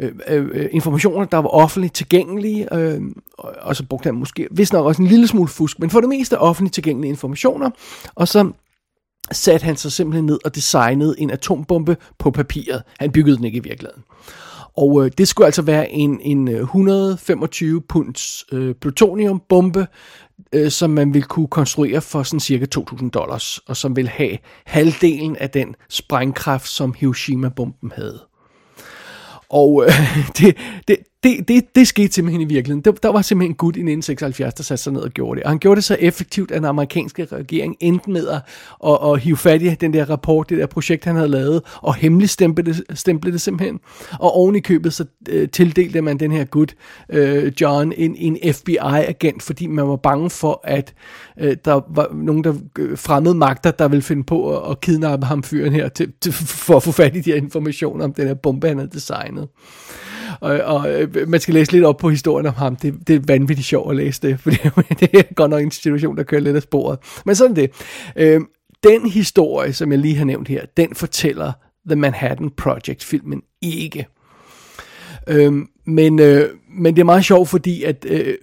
øh, 0.00 0.12
øh, 0.28 0.48
øh 0.52 0.68
informationer, 0.72 1.24
der 1.24 1.38
var 1.38 1.48
offentligt 1.48 1.94
tilgængelige, 1.94 2.74
øh, 2.74 3.00
og 3.38 3.76
så 3.76 3.84
brugte 3.86 4.06
han 4.06 4.14
måske, 4.14 4.48
hvis 4.50 4.72
nok 4.72 4.86
også 4.86 5.02
en 5.02 5.08
lille 5.08 5.26
smule 5.26 5.48
fusk, 5.48 5.78
men 5.78 5.90
for 5.90 6.00
det 6.00 6.08
meste 6.08 6.38
offentligt 6.38 6.74
tilgængelige 6.74 7.10
informationer, 7.10 7.70
og 8.14 8.28
så 8.28 8.50
satte 9.32 9.64
han 9.64 9.76
sig 9.76 9.92
simpelthen 9.92 10.26
ned 10.26 10.38
og 10.44 10.54
designede 10.54 11.14
en 11.18 11.30
atombombe 11.30 11.96
på 12.18 12.30
papiret. 12.30 12.82
Han 13.00 13.12
byggede 13.12 13.36
den 13.36 13.44
ikke 13.44 13.56
i 13.56 13.62
virkeligheden. 13.62 14.02
Og 14.76 15.04
øh, 15.04 15.10
det 15.18 15.28
skulle 15.28 15.46
altså 15.46 15.62
være 15.62 15.90
en, 15.90 16.20
en 16.20 16.48
øh, 16.48 16.60
125 16.60 17.82
punds 17.88 18.44
øh, 18.52 18.74
plutoniumbombe, 18.74 19.86
øh, 20.52 20.70
som 20.70 20.90
man 20.90 21.14
ville 21.14 21.26
kunne 21.26 21.48
konstruere 21.48 22.00
for 22.00 22.22
sådan 22.22 22.40
cirka 22.40 22.66
2.000 22.78 23.10
dollars, 23.10 23.58
og 23.58 23.76
som 23.76 23.96
vil 23.96 24.08
have 24.08 24.38
halvdelen 24.66 25.36
af 25.36 25.50
den 25.50 25.74
sprængkraft, 25.88 26.68
som 26.68 26.94
Hiroshima-bomben 26.98 27.92
havde. 27.94 28.20
Og 29.50 29.84
øh, 29.84 29.92
det, 30.38 30.56
det, 30.88 30.96
det, 31.22 31.48
det, 31.48 31.64
det 31.74 31.88
skete 31.88 32.14
simpelthen 32.14 32.40
i 32.40 32.44
virkeligheden. 32.44 32.84
Der, 32.84 32.92
der 32.92 33.08
var 33.08 33.22
simpelthen 33.22 33.50
en 33.50 33.56
gut 33.56 33.76
i 33.76 33.80
1976, 33.80 34.54
der 34.54 34.62
satte 34.62 34.82
sig 34.84 34.92
ned 34.92 35.00
og 35.00 35.10
gjorde 35.10 35.38
det. 35.38 35.44
Og 35.44 35.50
han 35.50 35.58
gjorde 35.58 35.76
det 35.76 35.84
så 35.84 35.96
effektivt, 36.00 36.50
at 36.50 36.56
den 36.56 36.64
amerikanske 36.64 37.24
regering 37.24 37.76
endte 37.80 38.10
med 38.10 38.28
at, 38.28 38.40
at, 38.86 38.98
at 39.04 39.20
hive 39.20 39.36
fat 39.36 39.62
i 39.62 39.68
den 39.68 39.92
der 39.92 40.10
rapport, 40.10 40.50
det 40.50 40.58
der 40.58 40.66
projekt, 40.66 41.04
han 41.04 41.16
havde 41.16 41.28
lavet, 41.28 41.62
og 41.74 41.94
hemmeligstemple 41.94 42.64
det, 42.64 42.84
stemple 42.94 43.32
det 43.32 43.40
simpelthen. 43.40 43.80
Og 44.12 44.32
oven 44.32 44.56
i 44.56 44.60
købet 44.60 44.92
så 44.92 45.04
øh, 45.28 45.48
tildelte 45.48 46.02
man 46.02 46.18
den 46.18 46.32
her 46.32 46.44
gut, 46.44 46.74
øh, 47.08 47.52
John, 47.60 47.92
en, 47.96 48.16
en 48.16 48.38
FBI-agent, 48.52 49.42
fordi 49.42 49.66
man 49.66 49.88
var 49.88 49.96
bange 49.96 50.30
for, 50.30 50.60
at 50.64 50.94
øh, 51.40 51.56
der 51.64 51.80
var 51.94 52.10
nogen 52.14 52.44
der 52.44 52.54
øh, 52.78 52.98
fremmede 52.98 53.34
magter, 53.34 53.70
der 53.70 53.88
ville 53.88 54.02
finde 54.02 54.24
på 54.24 54.56
at, 54.56 54.70
at 54.70 54.80
kidnappe 54.80 55.26
ham 55.26 55.42
fyren 55.42 55.72
her, 55.72 55.88
til, 55.88 56.12
til, 56.20 56.32
for 56.32 56.76
at 56.76 56.82
få 56.82 56.92
fat 56.92 57.16
i 57.16 57.20
de 57.20 57.30
her 57.30 57.36
informationer 57.36 58.04
om 58.04 58.12
den 58.12 58.26
her 58.26 58.34
bombe, 58.34 58.68
han 58.68 58.76
havde 58.78 58.90
designet. 58.90 59.48
Og, 60.40 60.60
og 60.60 60.92
øh, 60.92 61.28
man 61.28 61.40
skal 61.40 61.54
læse 61.54 61.72
lidt 61.72 61.84
op 61.84 61.96
på 61.96 62.10
historien 62.10 62.46
om 62.46 62.54
ham. 62.54 62.76
Det, 62.76 63.08
det 63.08 63.16
er 63.16 63.20
vanvittigt 63.26 63.68
sjovt 63.68 63.90
at 63.90 63.96
læse 63.96 64.22
det, 64.22 64.40
for 64.40 64.50
det 65.00 65.10
er 65.14 65.34
godt 65.34 65.50
nok 65.50 65.62
en 65.62 65.70
situation, 65.70 66.16
der 66.16 66.22
kører 66.22 66.40
lidt 66.40 66.56
af 66.56 66.62
sporet. 66.62 66.98
Men 67.26 67.34
sådan 67.34 67.56
det. 67.56 67.70
Øh, 68.16 68.40
den 68.84 69.08
historie, 69.08 69.72
som 69.72 69.92
jeg 69.92 69.98
lige 69.98 70.16
har 70.16 70.24
nævnt 70.24 70.48
her, 70.48 70.64
den 70.76 70.94
fortæller 70.94 71.52
The 71.86 71.96
Manhattan 71.96 72.50
Project-filmen 72.50 73.42
ikke. 73.62 74.06
Øh, 75.28 75.52
men, 75.86 76.18
øh, 76.18 76.48
men 76.78 76.96
det 76.96 77.00
er 77.00 77.04
meget 77.04 77.24
sjovt, 77.24 77.48
fordi 77.48 77.82
at 77.82 78.06
øh, 78.08 78.34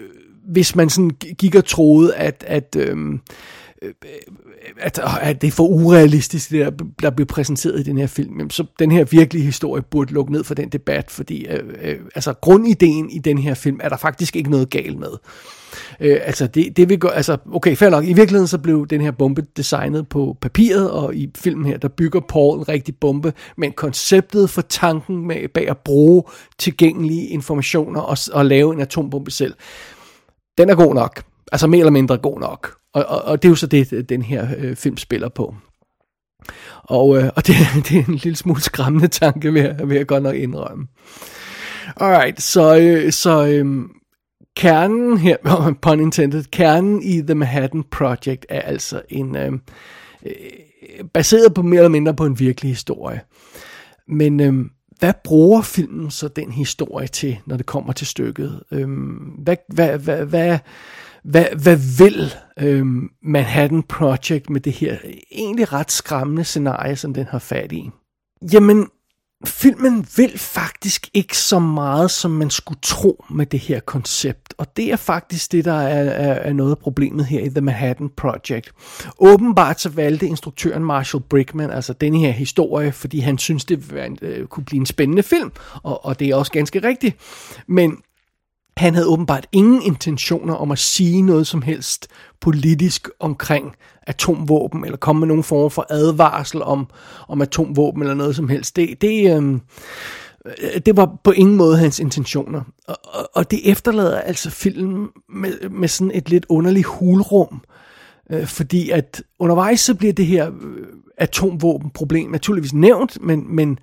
hvis 0.47 0.75
man 0.75 0.89
sådan 0.89 1.11
gik 1.37 1.55
og 1.55 1.65
troede, 1.65 2.15
at, 2.15 2.43
at 2.47 2.75
øhm, 2.79 3.13
øh, 3.81 3.93
at, 4.77 4.99
øh, 5.03 5.27
at 5.27 5.41
det 5.41 5.47
er 5.47 5.51
for 5.51 5.67
urealistisk, 5.67 6.49
det 6.49 6.65
der, 6.65 6.85
der 7.01 7.09
bliver 7.09 7.27
præsenteret 7.27 7.79
i 7.79 7.83
den 7.83 7.97
her 7.97 8.07
film, 8.07 8.49
så 8.49 8.65
den 8.79 8.91
her 8.91 9.03
virkelige 9.03 9.45
historie 9.45 9.81
burde 9.81 10.13
lukke 10.13 10.31
ned 10.31 10.43
for 10.43 10.53
den 10.53 10.69
debat, 10.69 11.11
fordi 11.11 11.45
øh, 11.45 11.59
øh, 11.81 11.99
altså 12.15 12.33
grundideen 12.33 13.09
i 13.09 13.19
den 13.19 13.37
her 13.37 13.53
film 13.53 13.79
er 13.83 13.89
der 13.89 13.97
faktisk 13.97 14.35
ikke 14.35 14.51
noget 14.51 14.69
galt 14.69 14.99
med. 14.99 15.11
Øh, 15.99 16.19
altså 16.23 16.47
det, 16.47 16.77
det 16.77 16.89
vil 16.89 16.99
gå, 16.99 17.07
altså 17.07 17.37
okay, 17.53 17.75
fair 17.75 17.89
nok, 17.89 18.03
i 18.03 18.13
virkeligheden 18.13 18.47
så 18.47 18.57
blev 18.57 18.87
den 18.87 19.01
her 19.01 19.11
bombe 19.11 19.45
designet 19.57 20.07
på 20.07 20.37
papiret, 20.41 20.91
og 20.91 21.15
i 21.15 21.31
filmen 21.35 21.65
her, 21.65 21.77
der 21.77 21.87
bygger 21.87 22.19
Paul 22.19 22.57
en 22.57 22.69
rigtig 22.69 22.95
bombe, 22.95 23.33
men 23.57 23.71
konceptet 23.71 24.49
for 24.49 24.61
tanken 24.61 25.27
med, 25.27 25.47
bag 25.53 25.69
at 25.69 25.77
bruge 25.77 26.23
tilgængelige 26.57 27.27
informationer 27.27 28.01
og, 28.01 28.17
og 28.33 28.45
lave 28.45 28.73
en 28.73 28.81
atombombe 28.81 29.31
selv, 29.31 29.53
den 30.57 30.69
er 30.69 30.75
god 30.75 30.95
nok. 30.95 31.23
Altså 31.51 31.67
mere 31.67 31.79
eller 31.79 31.91
mindre 31.91 32.17
god 32.17 32.39
nok. 32.39 32.75
Og, 32.93 33.05
og, 33.05 33.21
og 33.21 33.41
det 33.41 33.47
er 33.47 33.51
jo 33.51 33.55
så 33.55 33.67
det, 33.67 34.09
den 34.09 34.21
her 34.21 34.47
øh, 34.57 34.75
film 34.75 34.97
spiller 34.97 35.29
på. 35.29 35.55
Og, 36.83 37.17
øh, 37.17 37.29
og 37.35 37.47
det, 37.47 37.55
det 37.89 37.97
er 37.97 38.05
en 38.07 38.15
lille 38.15 38.35
smule 38.35 38.61
skræmmende 38.61 39.07
tanke, 39.07 39.53
vil 39.53 39.61
jeg, 39.61 39.89
vil 39.89 39.97
jeg 39.97 40.07
godt 40.07 40.23
nok 40.23 40.35
indrømme. 40.35 40.87
Alright, 41.95 42.41
så, 42.41 42.77
øh, 42.79 43.11
så 43.11 43.47
øh, 43.47 43.83
kernen 44.55 45.17
her, 45.17 45.37
pun 45.81 45.99
intended, 45.99 46.43
kernen 46.51 47.03
i 47.03 47.21
The 47.21 47.35
Manhattan 47.35 47.83
Project 47.91 48.45
er 48.49 48.61
altså 48.61 49.01
en, 49.09 49.35
øh, 49.35 49.51
øh, 50.25 50.33
baseret 51.13 51.53
på 51.53 51.61
mere 51.61 51.79
eller 51.79 51.89
mindre 51.89 52.13
på 52.15 52.25
en 52.25 52.39
virkelig 52.39 52.71
historie. 52.71 53.21
Men 54.07 54.39
øh, 54.39 54.65
hvad 55.03 55.13
bruger 55.23 55.61
filmen 55.61 56.11
så 56.11 56.27
den 56.27 56.51
historie 56.51 57.07
til, 57.07 57.39
når 57.45 57.57
det 57.57 57.65
kommer 57.65 57.93
til 57.93 58.07
stykket? 58.07 58.63
Øhm, 58.71 59.15
hvad, 59.43 59.55
hvad, 59.67 59.97
hvad, 59.99 60.25
hvad, 60.25 60.59
hvad, 61.23 61.45
hvad 61.63 61.77
vil 61.97 62.33
øhm, 62.59 63.09
Manhattan 63.23 63.83
Project 63.83 64.49
med 64.49 64.61
det 64.61 64.73
her 64.73 64.97
egentlig 65.31 65.73
ret 65.73 65.91
skræmmende 65.91 66.43
scenarie, 66.43 66.95
som 66.95 67.13
den 67.13 67.25
har 67.25 67.39
fat 67.39 67.71
i? 67.71 67.89
Jamen, 68.53 68.87
filmen 69.45 70.07
vil 70.17 70.37
faktisk 70.37 71.09
ikke 71.13 71.37
så 71.37 71.59
meget, 71.59 72.11
som 72.11 72.31
man 72.31 72.49
skulle 72.49 72.79
tro 72.81 73.25
med 73.29 73.45
det 73.45 73.59
her 73.59 73.79
koncept. 73.79 74.53
Og 74.57 74.77
det 74.77 74.91
er 74.91 74.95
faktisk 74.95 75.51
det, 75.51 75.65
der 75.65 75.73
er, 75.73 76.03
er, 76.03 76.33
er 76.33 76.53
noget 76.53 76.71
af 76.71 76.77
problemet 76.77 77.25
her 77.25 77.41
i 77.41 77.49
The 77.49 77.61
Manhattan 77.61 78.09
Project. 78.17 78.71
Åbenbart 79.19 79.81
så 79.81 79.89
valgte 79.89 80.27
instruktøren 80.27 80.85
Marshall 80.85 81.23
Brickman 81.29 81.71
altså 81.71 81.93
denne 81.93 82.19
her 82.19 82.31
historie, 82.31 82.91
fordi 82.91 83.19
han 83.19 83.37
synes, 83.37 83.65
det 83.65 83.93
øh, 84.21 84.47
kunne 84.47 84.65
blive 84.65 84.79
en 84.79 84.85
spændende 84.85 85.23
film. 85.23 85.51
Og, 85.83 86.05
og 86.05 86.19
det 86.19 86.29
er 86.29 86.35
også 86.35 86.51
ganske 86.51 86.87
rigtigt. 86.87 87.15
Men 87.67 87.97
han 88.77 88.93
havde 88.93 89.07
åbenbart 89.07 89.47
ingen 89.51 89.81
intentioner 89.81 90.53
om 90.53 90.71
at 90.71 90.79
sige 90.79 91.21
noget 91.21 91.47
som 91.47 91.61
helst 91.61 92.07
politisk 92.41 93.09
omkring 93.19 93.75
atomvåben, 94.07 94.85
eller 94.85 94.97
komme 94.97 95.19
med 95.19 95.27
nogen 95.27 95.43
form 95.43 95.71
for 95.71 95.85
advarsel 95.89 96.61
om, 96.63 96.87
om 97.27 97.41
atomvåben 97.41 98.01
eller 98.01 98.13
noget 98.13 98.35
som 98.35 98.49
helst. 98.49 98.75
Det, 98.75 99.01
det, 99.01 99.37
øh, 99.37 99.59
det 100.85 100.97
var 100.97 101.19
på 101.23 101.31
ingen 101.31 101.55
måde 101.55 101.77
hans 101.77 101.99
intentioner. 101.99 102.61
Og, 102.87 102.97
og, 103.03 103.29
og 103.33 103.51
det 103.51 103.71
efterlader 103.71 104.19
altså 104.19 104.49
filmen 104.49 105.07
med, 105.29 105.69
med 105.69 105.87
sådan 105.87 106.11
et 106.13 106.29
lidt 106.29 106.45
underligt 106.49 106.85
hulrum, 106.85 107.61
øh, 108.29 108.47
fordi 108.47 108.89
at 108.89 109.23
undervejs 109.39 109.79
så 109.79 109.95
bliver 109.95 110.13
det 110.13 110.25
her 110.25 110.47
øh, 110.47 110.87
atomvåbenproblem 111.17 112.29
naturligvis 112.29 112.73
nævnt, 112.73 113.17
men, 113.21 113.55
men 113.55 113.79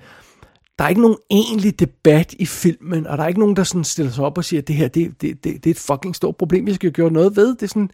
der 0.81 0.85
er 0.85 0.89
ikke 0.89 1.01
nogen 1.01 1.17
egentlig 1.31 1.81
debat 1.81 2.35
i 2.39 2.47
filmen, 2.47 3.07
og 3.07 3.19
der 3.19 3.25
er 3.25 3.29
ikke 3.29 3.41
nogen, 3.41 3.57
der 3.57 3.65
sådan 3.65 3.85
stiller 3.85 4.13
sig 4.13 4.25
op 4.25 4.39
og 4.39 4.45
siger, 4.45 4.61
at 4.61 4.69
det 4.69 4.77
her 4.77 4.89
det, 4.89 5.21
det, 5.21 5.45
det, 5.45 5.65
det 5.65 5.67
er 5.67 5.71
et 5.71 5.79
fucking 5.79 6.17
stort 6.17 6.37
problem, 6.37 6.67
vi 6.67 6.75
skal 6.75 6.93
gøre 6.93 7.11
noget 7.11 7.37
ved. 7.37 7.49
Det 7.55 7.63
er 7.63 7.67
sådan, 7.67 7.91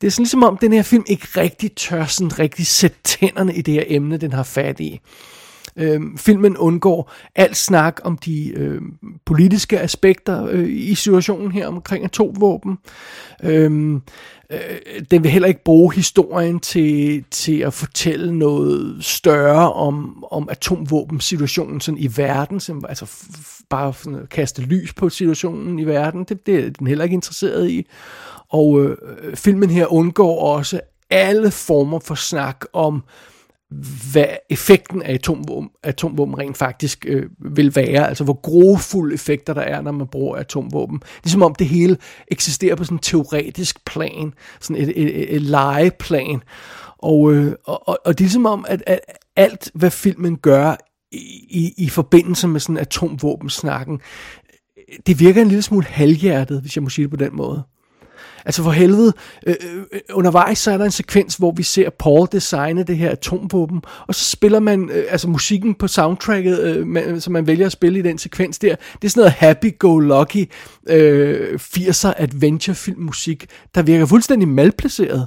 det 0.00 0.06
er 0.06 0.10
sådan 0.10 0.22
ligesom 0.22 0.42
om, 0.42 0.56
den 0.56 0.72
her 0.72 0.82
film 0.82 1.04
ikke 1.06 1.26
rigtig 1.36 1.72
tør 1.72 2.04
sådan 2.04 2.38
rigtig 2.38 2.66
sætte 2.66 2.96
tænderne 3.04 3.54
i 3.54 3.62
det 3.62 3.74
her 3.74 3.84
emne, 3.86 4.16
den 4.16 4.32
har 4.32 4.42
fat 4.42 4.80
i. 4.80 5.00
Øhm, 5.76 6.18
filmen 6.18 6.56
undgår 6.56 7.12
alt 7.34 7.56
snak 7.56 8.00
om 8.04 8.18
de 8.18 8.48
øh, 8.48 8.80
politiske 9.24 9.80
aspekter 9.80 10.46
øh, 10.50 10.68
i 10.70 10.94
situationen 10.94 11.52
her 11.52 11.66
omkring 11.66 12.04
atomvåben. 12.04 12.78
Øhm, 13.44 14.02
øh, 14.52 15.02
den 15.10 15.22
vil 15.22 15.30
heller 15.30 15.48
ikke 15.48 15.64
bruge 15.64 15.94
historien 15.94 16.60
til, 16.60 17.24
til 17.30 17.58
at 17.58 17.74
fortælle 17.74 18.38
noget 18.38 19.04
større 19.04 19.72
om, 19.72 20.24
om 20.30 20.48
atomvåbensituationen 20.48 21.80
sådan 21.80 21.98
i 21.98 22.08
verden, 22.16 22.60
som, 22.60 22.84
altså 22.88 23.06
bare 23.70 23.94
sådan 23.94 24.18
at 24.18 24.28
kaste 24.28 24.62
lys 24.62 24.92
på 24.92 25.08
situationen 25.08 25.78
i 25.78 25.84
verden, 25.84 26.24
det, 26.24 26.46
det 26.46 26.66
er 26.66 26.70
den 26.70 26.86
heller 26.86 27.04
ikke 27.04 27.14
interesseret 27.14 27.70
i. 27.70 27.86
Og 28.48 28.80
øh, 28.80 28.96
filmen 29.36 29.70
her 29.70 29.92
undgår 29.92 30.54
også 30.54 30.80
alle 31.10 31.50
former 31.50 31.98
for 31.98 32.14
snak 32.14 32.64
om 32.72 33.02
hvad 34.12 34.26
effekten 34.50 35.02
af 35.02 35.14
atomvåben, 35.14 35.70
atomvåben 35.82 36.38
rent 36.38 36.56
faktisk 36.56 37.04
øh, 37.08 37.26
vil 37.38 37.76
være, 37.76 38.08
altså 38.08 38.24
hvor 38.24 38.40
grofulde 38.40 39.14
effekter 39.14 39.54
der 39.54 39.60
er, 39.60 39.82
når 39.82 39.92
man 39.92 40.06
bruger 40.06 40.36
atomvåben. 40.36 41.00
Ligesom 41.24 41.42
om 41.42 41.54
det 41.54 41.66
hele 41.66 41.96
eksisterer 42.28 42.74
på 42.74 42.84
sådan 42.84 42.96
en 42.96 43.02
teoretisk 43.02 43.84
plan, 43.84 44.34
sådan 44.60 44.82
et, 44.82 44.88
et, 44.88 45.22
et, 45.22 45.36
et 45.36 45.42
legeplan, 45.42 46.42
og, 46.98 47.34
øh, 47.34 47.52
og, 47.64 47.88
og, 47.88 47.98
og 48.04 48.18
det 48.18 48.24
er 48.24 48.28
som 48.28 48.46
om, 48.46 48.64
at, 48.68 48.82
at 48.86 49.00
alt 49.36 49.70
hvad 49.74 49.90
filmen 49.90 50.36
gør 50.36 50.76
i, 51.12 51.46
i, 51.50 51.74
i 51.78 51.88
forbindelse 51.88 52.48
med 52.48 52.60
sådan 52.60 52.76
atomvåbensnakken, 52.78 54.00
det 55.06 55.20
virker 55.20 55.42
en 55.42 55.48
lille 55.48 55.62
smule 55.62 55.86
halvhjertet, 55.86 56.60
hvis 56.60 56.76
jeg 56.76 56.82
må 56.82 56.88
sige 56.88 57.02
det 57.02 57.10
på 57.10 57.16
den 57.16 57.36
måde. 57.36 57.62
Altså 58.44 58.62
for 58.62 58.70
helvede, 58.70 59.12
øh, 59.46 59.54
øh, 59.62 59.82
øh, 59.92 60.00
undervejs 60.12 60.58
så 60.58 60.70
er 60.70 60.78
der 60.78 60.84
en 60.84 60.90
sekvens, 60.90 61.34
hvor 61.34 61.52
vi 61.52 61.62
ser 61.62 61.90
Paul 61.90 62.28
designe 62.32 62.82
det 62.82 62.96
her 62.96 63.10
atomvåben, 63.10 63.82
og 64.06 64.14
så 64.14 64.24
spiller 64.24 64.60
man, 64.60 64.90
øh, 64.92 65.04
altså 65.10 65.28
musikken 65.28 65.74
på 65.74 65.88
soundtracket, 65.88 66.60
øh, 66.60 66.86
man, 66.86 67.20
som 67.20 67.32
man 67.32 67.46
vælger 67.46 67.66
at 67.66 67.72
spille 67.72 67.98
i 67.98 68.02
den 68.02 68.18
sekvens 68.18 68.58
der, 68.58 68.76
det 69.02 69.04
er 69.04 69.08
sådan 69.08 69.20
noget 69.20 69.32
happy-go-lucky 69.32 70.50
øh, 70.88 71.54
80'er 71.54 72.12
adventure-film 72.16 73.00
musik, 73.00 73.46
der 73.74 73.82
virker 73.82 74.06
fuldstændig 74.06 74.48
malplaceret. 74.48 75.26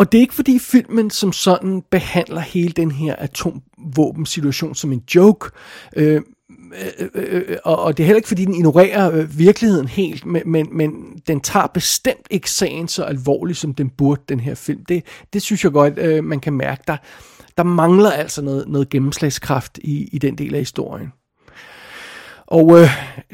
Og 0.00 0.12
det 0.12 0.18
er 0.18 0.22
ikke 0.22 0.34
fordi 0.34 0.58
filmen 0.58 1.10
som 1.10 1.32
sådan 1.32 1.82
behandler 1.90 2.40
hele 2.40 2.72
den 2.72 2.90
her 2.90 3.16
atomvåbensituation 3.16 4.74
som 4.74 4.92
en 4.92 5.02
joke. 5.14 5.50
Øh, 5.96 6.22
øh, 7.00 7.08
øh, 7.14 7.42
øh, 7.48 7.56
og, 7.64 7.82
og 7.82 7.96
det 7.96 8.02
er 8.02 8.06
heller 8.06 8.16
ikke 8.16 8.28
fordi 8.28 8.44
den 8.44 8.54
ignorerer 8.54 9.12
øh, 9.12 9.38
virkeligheden 9.38 9.88
helt, 9.88 10.26
men, 10.26 10.42
men, 10.46 10.68
men 10.72 10.92
den 11.26 11.40
tager 11.40 11.66
bestemt 11.66 12.26
ikke 12.30 12.50
sagen 12.50 12.88
så 12.88 13.02
alvorligt 13.04 13.58
som 13.58 13.74
den 13.74 13.90
burde, 13.90 14.22
den 14.28 14.40
her 14.40 14.54
film. 14.54 14.84
Det, 14.84 15.04
det 15.32 15.42
synes 15.42 15.64
jeg 15.64 15.72
godt, 15.72 15.98
øh, 15.98 16.24
man 16.24 16.40
kan 16.40 16.52
mærke. 16.52 16.82
Der, 16.86 16.96
der 17.56 17.62
mangler 17.62 18.10
altså 18.10 18.42
noget, 18.42 18.68
noget 18.68 18.88
gennemslagskraft 18.88 19.78
i, 19.78 20.08
i 20.12 20.18
den 20.18 20.38
del 20.38 20.54
af 20.54 20.60
historien. 20.60 21.12
Og 22.50 22.80
øh, 22.80 22.88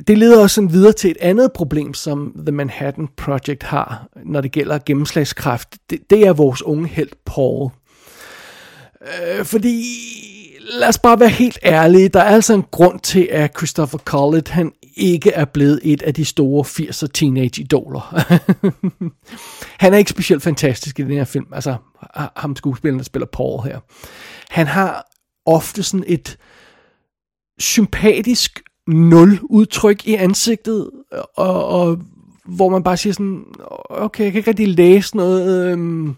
det 0.09 0.19
leder 0.19 0.45
os 0.45 0.53
sådan 0.53 0.73
videre 0.73 0.93
til 0.93 1.11
et 1.11 1.17
andet 1.21 1.53
problem, 1.53 1.95
som 1.95 2.35
The 2.47 2.53
Manhattan 2.53 3.09
Project 3.17 3.63
har, 3.63 4.09
når 4.25 4.41
det 4.41 4.53
gælder 4.53 4.79
gennemslagskraft. 4.87 5.69
Det, 5.91 6.11
det 6.11 6.27
er 6.27 6.33
vores 6.33 6.63
unge 6.63 6.89
held 6.89 7.11
Paul. 7.27 7.71
Øh, 9.01 9.45
fordi, 9.45 9.85
lad 10.61 10.89
os 10.89 10.99
bare 10.99 11.21
være 11.21 11.29
helt 11.29 11.59
ærlige, 11.65 12.09
der 12.09 12.21
er 12.21 12.35
altså 12.35 12.55
en 12.55 12.65
grund 12.71 13.01
til, 13.01 13.29
at 13.33 13.57
Christopher 13.57 13.99
Collett, 13.99 14.49
han 14.49 14.73
ikke 14.97 15.33
er 15.33 15.45
blevet 15.45 15.81
et 15.83 16.03
af 16.03 16.15
de 16.15 16.25
store 16.25 16.65
80'er 16.65 17.07
teenage-idoler. 17.15 18.25
han 19.83 19.95
er 19.95 19.99
ikke 19.99 20.11
specielt 20.11 20.43
fantastisk 20.43 20.99
i 20.99 21.03
den 21.03 21.13
her 21.13 21.25
film, 21.25 21.47
altså 21.53 21.77
ham 22.37 22.57
skuespilleren, 22.57 22.99
der 22.99 23.05
spiller 23.05 23.27
Paul 23.27 23.63
her. 23.63 23.81
Han 24.51 24.67
har 24.67 25.07
ofte 25.47 25.83
sådan 25.83 26.05
et 26.07 26.39
sympatisk 27.59 28.63
nul 28.87 29.39
udtryk 29.43 30.07
i 30.07 30.15
ansigtet, 30.15 30.91
og, 31.37 31.65
og 31.65 31.99
hvor 32.45 32.69
man 32.69 32.83
bare 32.83 32.97
siger 32.97 33.13
sådan, 33.13 33.45
okay, 33.89 34.25
jeg 34.25 34.33
kan 34.33 34.39
ikke 34.39 34.51
rigtig 34.51 34.69
læse 34.69 35.17
noget 35.17 35.73
øhm, 35.73 36.17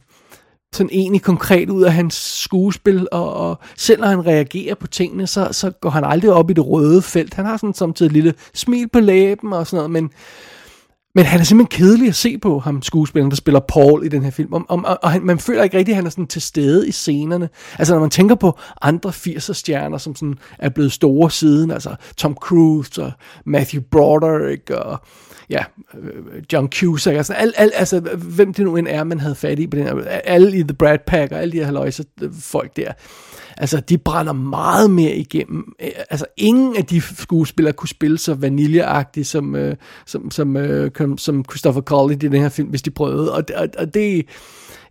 sådan 0.72 0.90
egentlig 0.92 1.22
konkret 1.22 1.70
ud 1.70 1.82
af 1.82 1.92
hans 1.92 2.14
skuespil, 2.14 3.08
og, 3.12 3.34
og 3.34 3.58
selv 3.76 4.00
når 4.00 4.08
han 4.08 4.26
reagerer 4.26 4.74
på 4.74 4.86
tingene, 4.86 5.26
så, 5.26 5.48
så 5.52 5.70
går 5.70 5.90
han 5.90 6.04
aldrig 6.04 6.32
op 6.32 6.50
i 6.50 6.52
det 6.52 6.66
røde 6.66 7.02
felt. 7.02 7.34
Han 7.34 7.44
har 7.44 7.56
sådan 7.56 7.74
samtidig 7.74 8.08
et 8.08 8.12
lille 8.12 8.34
smil 8.54 8.88
på 8.88 9.00
læben 9.00 9.52
og 9.52 9.66
sådan 9.66 9.76
noget, 9.76 9.90
men 9.90 10.10
men 11.14 11.24
han 11.24 11.40
er 11.40 11.44
simpelthen 11.44 11.78
kedelig 11.78 12.08
at 12.08 12.14
se 12.14 12.38
på, 12.38 12.58
ham 12.58 12.82
skuespilleren, 12.82 13.30
der 13.30 13.36
spiller 13.36 13.60
Paul 13.60 14.04
i 14.04 14.08
den 14.08 14.22
her 14.22 14.30
film. 14.30 14.52
Og, 14.52 14.64
og, 14.68 14.98
og 15.02 15.10
han, 15.10 15.22
man 15.22 15.38
føler 15.38 15.62
ikke 15.62 15.78
rigtigt, 15.78 15.94
at 15.94 15.96
han 15.96 16.06
er 16.06 16.10
sådan 16.10 16.26
til 16.26 16.42
stede 16.42 16.88
i 16.88 16.92
scenerne. 16.92 17.48
Altså 17.78 17.94
når 17.94 18.00
man 18.00 18.10
tænker 18.10 18.34
på 18.34 18.58
andre 18.82 19.10
80'er 19.10 19.52
stjerner, 19.52 19.98
som 19.98 20.14
sådan 20.14 20.38
er 20.58 20.68
blevet 20.68 20.92
store 20.92 21.30
siden, 21.30 21.70
altså 21.70 21.94
Tom 22.16 22.34
Cruise 22.34 23.02
og 23.02 23.12
Matthew 23.44 23.82
Broderick 23.90 24.70
og 24.70 24.98
ja, 25.50 25.64
øh, 25.98 26.42
John 26.52 26.68
Cusack, 26.72 27.16
altså, 27.16 27.32
al, 27.32 27.52
al, 27.56 27.72
altså 27.74 28.00
hvem 28.16 28.54
det 28.54 28.64
nu 28.64 28.76
end 28.76 28.86
er, 28.90 29.04
man 29.04 29.20
havde 29.20 29.34
fat 29.34 29.58
i 29.58 29.66
på 29.66 29.76
den 29.76 29.84
her, 29.84 29.94
alle 30.24 30.58
i 30.58 30.62
The 30.62 30.74
Brad 30.74 30.98
Pack 31.06 31.32
og 31.32 31.40
alle 31.40 31.52
de 31.52 31.64
her 31.64 31.72
løjse 31.72 32.04
øh, 32.22 32.30
folk 32.40 32.76
der 32.76 32.92
Altså, 33.60 33.80
de 33.80 33.98
brænder 33.98 34.32
meget 34.32 34.90
mere 34.90 35.16
igennem. 35.16 35.72
Øh, 35.82 35.88
altså, 36.10 36.26
ingen 36.36 36.76
af 36.76 36.84
de 36.84 37.00
skuespillere 37.00 37.72
kunne 37.72 37.88
spille 37.88 38.18
så 38.18 38.34
vaniljeagtigt 38.34 39.26
som, 39.26 39.56
øh, 39.56 39.76
som, 40.06 40.30
som, 40.30 40.56
øh, 40.56 40.90
som 41.16 41.44
Christopher 41.50 41.82
Colley 41.82 42.14
i 42.14 42.18
den 42.18 42.32
her 42.32 42.48
film, 42.48 42.68
hvis 42.68 42.82
de 42.82 42.90
prøvede. 42.90 43.32
Og, 43.32 43.44
og, 43.56 43.68
og 43.78 43.94
det, 43.94 44.26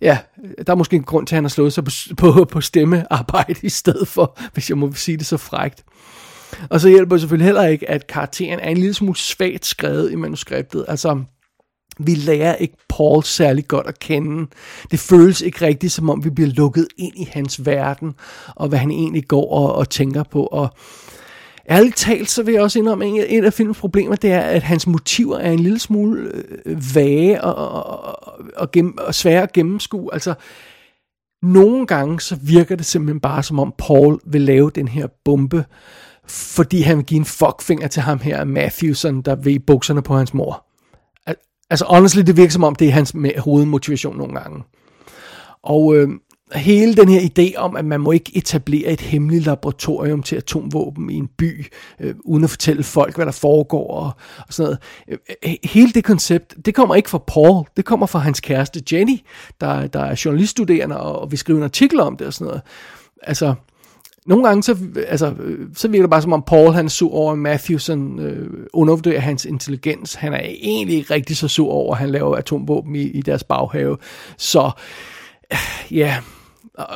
ja, 0.02 0.18
der 0.68 0.74
er 0.74 0.78
måske 0.78 0.96
en 0.96 1.04
grund 1.04 1.28
til, 1.28 1.36
at 1.36 1.38
han 1.38 1.44
har 1.44 1.50
slået 1.50 1.74
sig 1.74 1.84
på, 1.84 1.92
på, 2.18 2.46
på 2.46 2.62
stemmearbejde 2.62 3.56
i 3.64 3.70
stedet 3.70 4.08
for, 4.08 4.40
hvis 4.54 4.70
jeg 4.70 4.78
må 4.78 4.94
sige 4.94 5.18
det 5.18 5.26
så 5.26 5.38
frægt. 5.38 5.84
Og 6.70 6.82
så 6.82 6.90
hjælper 6.90 7.16
det 7.16 7.22
selvfølgelig 7.22 7.46
heller 7.46 7.66
ikke, 7.66 7.90
at 7.90 8.08
karakteren 8.08 8.60
er 8.60 8.70
en 8.70 8.78
lille 8.78 8.94
smule 8.94 9.18
svagt 9.18 9.66
skrevet 9.66 10.12
i 10.12 10.16
manuskriptet. 10.16 10.86
Altså, 10.88 11.24
vi 12.00 12.16
lærer 12.16 12.56
ikke 12.56 12.78
Paul 12.90 13.24
særlig 13.24 13.68
godt 13.68 13.88
at 13.88 14.00
kende. 14.00 14.48
Det 14.92 15.00
føles 15.00 15.42
ikke 15.42 15.66
rigtigt, 15.66 15.94
som 15.94 16.10
om 16.10 16.24
vi 16.24 16.30
bliver 16.30 16.50
lukket 16.50 16.88
ind 16.98 17.14
i 17.16 17.30
hans 17.32 17.66
verden, 17.66 18.16
og 18.56 18.68
hvad 18.68 18.80
han 18.80 18.92
egentlig 18.92 19.28
går 19.28 19.52
og, 19.52 19.76
og 19.76 19.90
tænker 19.90 20.24
på. 20.24 20.44
Og 20.44 20.70
ærligt 21.70 21.96
talt, 21.96 22.30
så 22.30 22.44
vil 22.44 22.54
jeg 22.54 22.62
også 22.62 22.80
indrømme, 22.80 23.06
at 23.06 23.26
et 23.30 23.46
af 23.46 23.54
filmens 23.54 23.78
problemer, 23.78 24.16
det 24.16 24.32
er, 24.32 24.42
at 24.42 24.64
hans 24.64 24.88
motiver 24.88 25.38
er 25.38 25.52
en 25.52 25.60
lille 25.60 25.80
smule 25.80 26.32
øh, 26.66 26.96
vage 26.96 27.44
og, 27.44 27.56
og, 27.56 28.04
og, 28.04 28.46
og, 28.56 28.72
gennem, 28.72 28.98
og 28.98 29.16
svære 29.16 29.44
at 29.44 29.54
gennemskue. 29.54 30.14
Altså, 30.14 30.34
nogle 31.42 31.88
gange 31.88 32.22
så 32.22 32.36
virker 32.42 32.76
det 32.76 32.86
simpelthen 32.86 33.20
bare 33.20 33.44
som 33.44 33.60
om 33.60 33.74
Paul 33.78 34.20
vil 34.26 34.42
lave 34.42 34.72
den 34.76 34.88
her 34.88 35.08
bombe, 35.26 35.66
fordi 36.28 36.82
han 36.82 36.98
vil 36.98 37.06
give 37.06 37.20
en 37.20 37.26
fuckfinger 37.26 37.88
til 37.88 38.02
ham 38.02 38.20
her, 38.20 38.44
Matthewson, 38.44 39.22
der 39.22 39.36
ved 39.36 39.60
bukserne 39.60 40.02
på 40.02 40.18
hans 40.18 40.34
mor. 40.34 40.67
Altså 41.70 41.86
honestly, 41.86 42.22
det 42.22 42.38
virker 42.38 42.52
som 42.52 42.64
om, 42.64 42.76
det 42.76 42.88
er 42.88 42.92
hans 42.92 43.16
hovedmotivation 43.38 44.18
nogle 44.18 44.40
gange. 44.40 44.64
Og 45.64 45.96
øh, 45.96 46.10
hele 46.56 46.96
den 46.96 47.10
her 47.10 47.22
idé 47.22 47.58
om, 47.58 47.76
at 47.76 47.86
man 47.86 48.02
må 48.02 48.12
ikke 48.12 48.38
etablere 48.38 48.92
et 48.92 49.02
hemmeligt 49.02 49.46
laboratorium 49.46 50.24
til 50.24 50.36
atomvåben 50.36 51.10
i 51.10 51.16
en 51.16 51.30
by, 51.38 51.66
øh, 52.00 52.16
uden 52.26 52.44
at 52.44 52.50
fortælle 52.50 52.84
folk, 52.84 53.16
hvad 53.16 53.26
der 53.26 53.32
foregår 53.32 53.88
og, 53.92 54.12
og 54.48 54.54
sådan 54.54 54.66
noget. 54.66 54.80
Øh, 55.08 55.18
øh 55.46 55.54
hele 55.64 55.92
det 55.92 56.04
koncept, 56.04 56.56
det 56.66 56.76
kommer 56.76 56.96
ikke 56.96 57.10
fra 57.10 57.18
Paul, 57.18 57.66
det 57.78 57.86
kommer 57.86 58.06
fra 58.06 58.20
hans 58.20 58.40
kæreste 58.40 58.84
Jenny, 58.92 59.20
der, 59.62 59.88
der 59.88 60.00
er 60.00 60.22
journaliststuderende 60.26 61.00
og, 61.00 61.20
og 61.20 61.32
vil 61.32 61.40
skrive 61.40 61.58
en 61.58 61.64
artikel 61.64 62.00
om 62.00 62.18
det 62.18 62.28
og 62.28 62.34
sådan 62.34 62.48
noget. 62.48 62.62
Altså, 63.24 63.54
nogle 64.28 64.48
gange, 64.48 64.64
så, 64.64 64.78
altså, 65.08 65.34
så 65.76 65.88
virker 65.88 66.04
det 66.04 66.10
bare 66.10 66.22
som 66.22 66.34
om 66.34 66.44
Paul, 66.48 66.74
han 66.74 66.86
er 66.86 66.90
sur 66.90 67.14
over, 67.14 67.36
Matthew, 67.36 67.76
Matthewson 67.78 68.20
øh, 68.20 68.50
undervurderer 68.74 69.20
hans 69.20 69.46
intelligens. 69.46 70.14
Han 70.14 70.34
er 70.34 70.42
egentlig 70.44 70.98
ikke 70.98 71.14
rigtig 71.14 71.38
så 71.38 71.48
sur 71.48 71.72
over, 71.72 71.94
at 71.94 72.00
han 72.00 72.10
laver 72.10 72.36
atomvåben 72.36 72.96
i, 72.96 73.02
i 73.02 73.22
deres 73.22 73.44
baghave. 73.44 73.98
Så, 74.38 74.72
øh, 75.52 75.58
ja... 75.92 76.18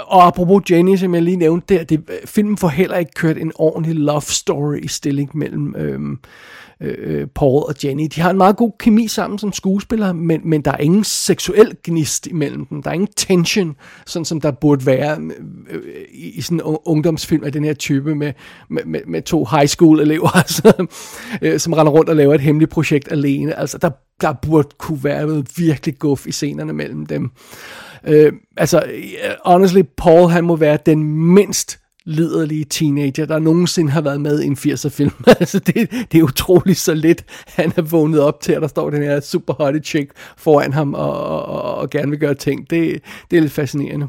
Og 0.07 0.27
apropos 0.27 0.71
Jenny, 0.71 0.95
som 0.95 1.15
jeg 1.15 1.23
lige 1.23 1.37
nævnte 1.37 1.75
der, 1.75 1.83
det, 1.83 2.03
øh, 2.09 2.27
filmen 2.27 2.57
får 2.57 2.67
heller 2.67 2.97
ikke 2.97 3.11
kørt 3.15 3.37
en 3.37 3.51
ordentlig 3.55 3.95
love 3.95 4.21
story 4.21 4.77
i 4.83 4.87
stilling 4.87 5.29
mellem 5.33 5.75
øhm, 5.75 6.19
Øh, 6.81 6.95
øh, 6.99 7.27
Paul 7.27 7.63
og 7.67 7.75
Jenny. 7.83 8.07
De 8.15 8.21
har 8.21 8.29
en 8.29 8.37
meget 8.37 8.57
god 8.57 8.71
kemi 8.79 9.07
sammen 9.07 9.39
som 9.39 9.53
skuespillere, 9.53 10.13
men, 10.13 10.41
men 10.43 10.61
der 10.61 10.71
er 10.71 10.77
ingen 10.77 11.03
seksuel 11.03 11.75
gnist 11.83 12.27
imellem 12.27 12.65
dem. 12.65 12.83
Der 12.83 12.89
er 12.89 12.93
ingen 12.93 13.09
tension, 13.17 13.75
sådan 14.05 14.25
som 14.25 14.41
der 14.41 14.51
burde 14.51 14.85
være 14.85 15.17
øh, 15.69 15.75
øh 15.75 15.81
i, 16.11 16.29
i 16.29 16.41
sådan 16.41 16.57
en 16.57 16.77
ungdomsfilm 16.85 17.43
af 17.43 17.51
den 17.51 17.63
her 17.63 17.73
type 17.73 18.15
med, 18.15 18.33
med, 18.69 18.85
med, 18.85 18.99
med 19.07 19.21
to 19.21 19.45
high 19.51 19.67
school 19.67 19.99
elever, 19.99 20.37
altså, 20.37 20.87
øh, 21.41 21.59
som 21.59 21.73
render 21.73 21.91
rundt 21.91 22.09
og 22.09 22.15
laver 22.15 22.35
et 22.35 22.41
hemmeligt 22.41 22.71
projekt 22.71 23.11
alene. 23.11 23.59
Altså, 23.59 23.77
der, 23.77 23.89
der 24.21 24.33
burde 24.41 24.69
kunne 24.77 25.03
være 25.03 25.27
noget 25.27 25.51
virkelig 25.57 25.99
guf 25.99 26.27
i 26.27 26.31
scenerne 26.31 26.73
mellem 26.73 27.05
dem. 27.05 27.31
Øh, 28.07 28.33
altså, 28.57 28.83
øh, 28.87 29.31
honestly, 29.45 29.81
Paul, 29.97 30.29
han 30.29 30.43
må 30.43 30.55
være 30.55 30.77
den 30.85 31.03
mindst 31.33 31.80
liderlige 32.05 32.65
teenager, 32.65 33.25
der 33.25 33.39
nogensinde 33.39 33.91
har 33.91 34.01
været 34.01 34.21
med 34.21 34.41
i 34.41 34.45
en 34.45 34.57
80'er 34.59 34.89
film. 34.89 35.11
altså 35.39 35.59
det, 35.59 35.91
det 36.11 36.19
er 36.19 36.23
utroligt 36.23 36.77
så 36.77 36.93
lidt, 36.93 37.25
han 37.47 37.73
er 37.75 37.81
vågnet 37.81 38.19
op 38.19 38.41
til, 38.41 38.51
at 38.51 38.61
der 38.61 38.67
står 38.67 38.89
den 38.89 39.03
her 39.03 39.19
super 39.19 39.53
hotte 39.53 39.79
chick 39.79 40.11
foran 40.37 40.73
ham 40.73 40.93
og, 40.93 41.25
og, 41.25 41.45
og, 41.45 41.75
og 41.75 41.89
gerne 41.89 42.09
vil 42.09 42.19
gøre 42.19 42.35
ting. 42.35 42.69
Det, 42.69 43.01
det 43.31 43.37
er 43.37 43.41
lidt 43.41 43.53
fascinerende. 43.53 44.07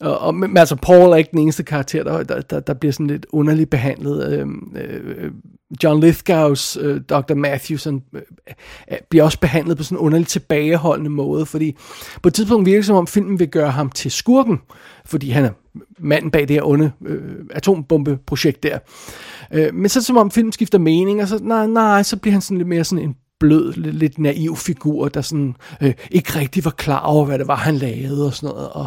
Og, 0.00 0.18
og 0.18 0.34
men, 0.34 0.56
altså, 0.56 0.76
Paul 0.76 1.12
er 1.12 1.16
ikke 1.16 1.30
den 1.30 1.38
eneste 1.38 1.62
karakter, 1.62 2.04
der, 2.04 2.22
der, 2.22 2.40
der, 2.40 2.60
der 2.60 2.74
bliver 2.74 2.92
sådan 2.92 3.06
lidt 3.06 3.26
underligt 3.32 3.70
behandlet. 3.70 4.32
Øh, 4.32 4.46
øh, 4.76 5.30
John 5.84 6.00
Lithgows 6.00 6.78
øh, 6.80 7.00
Dr. 7.00 7.34
Matthewson 7.34 8.02
øh, 8.14 8.22
øh, 8.90 8.98
bliver 9.08 9.24
også 9.24 9.40
behandlet 9.40 9.76
på 9.76 9.82
sådan 9.82 9.98
en 9.98 10.00
underligt 10.00 10.30
tilbageholdende 10.30 11.10
måde, 11.10 11.46
fordi 11.46 11.76
på 12.22 12.28
et 12.28 12.34
tidspunkt 12.34 12.66
virker 12.66 12.78
det 12.78 12.86
som 12.86 12.96
om 12.96 13.06
filmen 13.06 13.38
vil 13.38 13.48
gøre 13.48 13.70
ham 13.70 13.90
til 13.90 14.10
skurken, 14.10 14.58
fordi 15.04 15.30
han 15.30 15.44
er 15.44 15.50
manden 15.98 16.30
bag 16.30 16.40
det 16.48 16.50
her 16.50 16.66
onde 16.66 16.92
øh, 17.06 17.22
atombombeprojekt 17.50 18.62
der. 18.62 18.78
Øh, 19.52 19.74
men 19.74 19.88
så 19.88 20.02
som 20.02 20.16
om 20.16 20.30
filmen 20.30 20.52
skifter 20.52 20.78
mening, 20.78 21.22
og 21.22 21.28
så, 21.28 21.38
nej, 21.42 21.66
nej, 21.66 22.02
så 22.02 22.16
bliver 22.16 22.32
han 22.32 22.40
sådan 22.40 22.58
lidt 22.58 22.68
mere 22.68 22.84
sådan 22.84 23.04
en 23.04 23.16
blød, 23.40 23.72
lidt, 23.72 23.94
lidt 23.94 24.18
naiv 24.18 24.56
figur, 24.56 25.08
der 25.08 25.20
sådan 25.20 25.54
øh, 25.82 25.94
ikke 26.10 26.38
rigtig 26.38 26.64
var 26.64 26.70
klar 26.70 27.00
over, 27.00 27.24
hvad 27.24 27.38
det 27.38 27.48
var, 27.48 27.56
han 27.56 27.76
lavede 27.76 28.26
og 28.26 28.34
sådan 28.34 28.54
noget. 28.54 28.68
Og, 28.68 28.86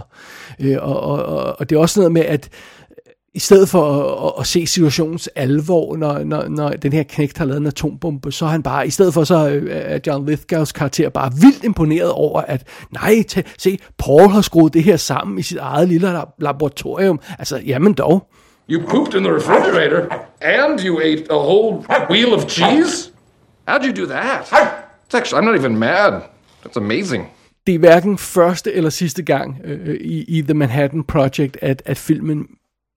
øh, 0.59 0.77
og, 0.81 0.99
og, 0.99 1.25
og, 1.25 1.55
og 1.59 1.69
det 1.69 1.75
er 1.75 1.79
også 1.79 1.99
noget 1.99 2.11
med, 2.11 2.21
at 2.21 2.49
øh, 2.51 3.13
i 3.35 3.39
stedet 3.39 3.69
for 3.69 4.03
at, 4.27 4.33
at, 4.39 4.47
se 4.47 4.67
situationens 4.67 5.29
alvor, 5.35 5.95
når, 5.97 6.23
når, 6.23 6.47
når 6.47 6.69
den 6.69 6.93
her 6.93 7.03
knægt 7.03 7.37
har 7.37 7.45
lavet 7.45 7.61
en 7.61 7.67
atombombe, 7.67 8.31
så 8.31 8.45
er 8.45 8.49
han 8.49 8.63
bare, 8.63 8.87
i 8.87 8.89
stedet 8.89 9.13
for 9.13 9.23
så 9.23 9.49
øh, 9.49 9.69
er 9.71 9.99
John 10.07 10.25
Lithgows 10.25 10.71
karakter 10.71 11.09
bare 11.09 11.31
vildt 11.41 11.63
imponeret 11.63 12.11
over, 12.11 12.41
at 12.41 12.67
nej, 12.91 13.23
t- 13.31 13.53
se, 13.57 13.79
Paul 13.97 14.29
har 14.29 14.41
skruet 14.41 14.73
det 14.73 14.83
her 14.83 14.97
sammen 14.97 15.39
i 15.39 15.41
sit 15.41 15.57
eget 15.57 15.87
lille 15.87 16.21
laboratorium. 16.39 17.19
Altså, 17.39 17.57
jamen 17.57 17.93
dog. 17.93 18.27
You 18.69 18.87
pooped 18.87 19.13
in 19.13 19.23
the 19.23 19.33
refrigerator, 19.35 20.07
and 20.41 20.79
you 20.79 21.01
ate 21.01 21.25
a 21.29 21.37
whole 21.37 21.83
wheel 22.09 22.33
of 22.33 22.47
cheese? 22.47 23.12
How'd 23.67 23.83
you 23.85 23.93
do 23.93 24.05
that? 24.05 24.41
It's 25.05 25.13
actually, 25.13 25.39
I'm 25.39 25.45
not 25.45 25.55
even 25.55 25.77
mad. 25.77 26.21
That's 26.65 26.77
amazing. 26.77 27.23
Det 27.67 27.75
er 27.75 27.79
hverken 27.79 28.17
første 28.17 28.73
eller 28.73 28.89
sidste 28.89 29.23
gang 29.23 29.61
øh, 29.63 29.95
i, 29.95 30.23
i 30.37 30.41
The 30.41 30.53
Manhattan 30.53 31.03
Project, 31.03 31.57
at, 31.61 31.81
at 31.85 31.97
filmen 31.97 32.47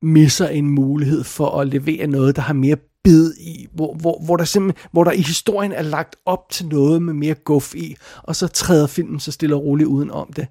misser 0.03 0.49
en 0.49 0.71
mulighed 0.71 1.25
for 1.25 1.61
at 1.61 1.69
levere 1.69 2.07
noget, 2.07 2.37
der 2.37 2.43
har 2.43 2.55
mere 2.55 2.77
bid 3.05 3.33
i, 3.41 3.67
hvor, 3.73 3.95
hvor, 3.95 4.23
hvor, 4.25 4.37
der 4.37 4.45
simpelthen, 4.45 4.89
hvor 4.93 5.05
der 5.05 5.13
i 5.13 5.21
historien 5.21 5.73
er 5.73 5.83
lagt 5.83 6.17
op 6.27 6.51
til 6.51 6.67
noget 6.67 7.03
med 7.03 7.15
mere 7.15 7.35
guf 7.35 7.75
i, 7.75 7.97
og 8.23 8.37
så 8.37 8.47
træder 8.47 8.87
filmen 8.87 9.21
så 9.21 9.33
stille 9.33 9.57
og 9.57 9.65
roligt 9.65 9.89
uden 9.89 10.11
om 10.11 10.33
det. 10.33 10.47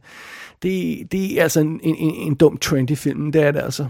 Det, 0.63 1.12
det 1.12 1.39
er 1.39 1.43
altså 1.43 1.60
en, 1.60 1.80
en, 1.84 1.95
en 1.97 2.36
dum 2.36 2.58
trend 2.58 2.89
i 2.89 2.95
filmen, 2.95 3.34
det 3.34 3.41
er 3.43 3.51
det 3.51 3.62
altså. 3.62 3.88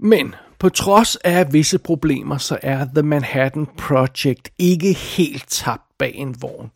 Men 0.00 0.34
på 0.58 0.68
trods 0.68 1.16
af 1.16 1.52
visse 1.52 1.78
problemer, 1.78 2.38
så 2.38 2.58
er 2.62 2.86
The 2.94 3.02
Manhattan 3.02 3.66
Project 3.78 4.50
ikke 4.58 4.92
helt 4.92 5.44
tabt 5.48 5.82
bag 5.98 6.14
en 6.14 6.36
vogn. 6.42 6.70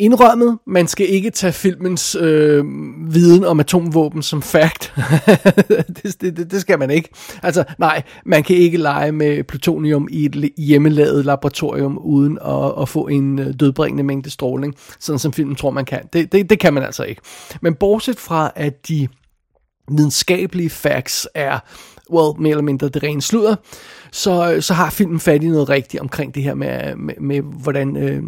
Indrømmet, 0.00 0.58
man 0.66 0.86
skal 0.86 1.10
ikke 1.10 1.30
tage 1.30 1.52
filmens 1.52 2.16
øh, 2.20 2.64
viden 3.08 3.44
om 3.44 3.60
atomvåben 3.60 4.22
som 4.22 4.42
fact. 4.42 4.94
det, 6.02 6.20
det, 6.20 6.50
det 6.50 6.60
skal 6.60 6.78
man 6.78 6.90
ikke. 6.90 7.08
Altså, 7.42 7.64
nej, 7.78 8.02
man 8.26 8.42
kan 8.42 8.56
ikke 8.56 8.78
lege 8.78 9.12
med 9.12 9.44
plutonium 9.44 10.08
i 10.10 10.24
et 10.24 10.50
hjemmelavet 10.58 11.24
laboratorium 11.24 11.98
uden 11.98 12.38
at, 12.44 12.82
at 12.82 12.88
få 12.88 13.06
en 13.06 13.38
øh, 13.38 13.54
dødbringende 13.60 14.02
mængde 14.02 14.30
stråling, 14.30 14.74
sådan 14.98 15.18
som 15.18 15.32
filmen 15.32 15.56
tror, 15.56 15.70
man 15.70 15.84
kan. 15.84 16.00
Det, 16.12 16.32
det, 16.32 16.50
det 16.50 16.60
kan 16.60 16.74
man 16.74 16.82
altså 16.82 17.02
ikke. 17.04 17.20
Men 17.60 17.74
bortset 17.74 18.18
fra, 18.18 18.52
at 18.56 18.88
de 18.88 19.08
videnskabelige 19.90 20.70
facts 20.70 21.28
er 21.34 21.58
well, 22.10 22.34
mere 22.38 22.50
eller 22.50 22.62
mindre 22.62 22.88
det 22.88 23.02
rene 23.02 23.22
sludder, 23.22 23.56
så, 24.12 24.56
så 24.60 24.74
har 24.74 24.90
filmen 24.90 25.20
fat 25.20 25.42
i 25.42 25.48
noget 25.48 25.68
rigtigt 25.68 26.00
omkring 26.00 26.34
det 26.34 26.42
her 26.42 26.54
med, 26.54 26.96
med, 26.96 27.14
med 27.20 27.40
hvordan 27.40 27.96
øh, 27.96 28.22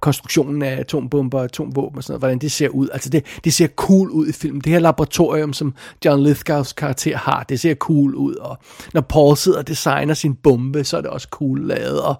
konstruktionen 0.00 0.62
af 0.62 0.80
atombomber 0.80 1.38
og 1.38 1.44
atomvåben 1.44 1.96
og 1.96 2.04
sådan 2.04 2.12
noget, 2.12 2.20
hvordan 2.20 2.38
det 2.38 2.52
ser 2.52 2.68
ud. 2.68 2.88
Altså 2.92 3.10
det, 3.10 3.24
det 3.44 3.54
ser 3.54 3.66
cool 3.66 4.10
ud 4.10 4.28
i 4.28 4.32
filmen. 4.32 4.60
Det 4.60 4.72
her 4.72 4.78
laboratorium, 4.78 5.52
som 5.52 5.74
John 6.04 6.22
Lithgows 6.22 6.72
karakter 6.72 7.16
har, 7.16 7.42
det 7.48 7.60
ser 7.60 7.74
cool 7.74 8.14
ud. 8.14 8.34
Og 8.34 8.58
når 8.94 9.00
Paul 9.00 9.36
sidder 9.36 9.58
og 9.58 9.68
designer 9.68 10.14
sin 10.14 10.34
bombe, 10.34 10.84
så 10.84 10.96
er 10.96 11.00
det 11.00 11.10
også 11.10 11.28
cool 11.30 11.66
lavet. 11.66 12.00
Og, 12.00 12.14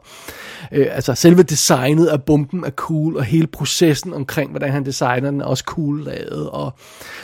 øh, 0.73 0.87
altså 0.91 1.15
selve 1.15 1.43
designet 1.43 2.07
af 2.07 2.23
bomben 2.23 2.65
er 2.65 2.71
cool, 2.71 3.17
og 3.17 3.25
hele 3.25 3.47
processen 3.47 4.15
omkring, 4.15 4.51
hvordan 4.51 4.73
han 4.73 4.87
designer 4.87 5.31
den, 5.31 5.41
er 5.41 5.45
også 5.45 5.65
cool 5.67 6.05
lavet. 6.05 6.51
Og, 6.51 6.73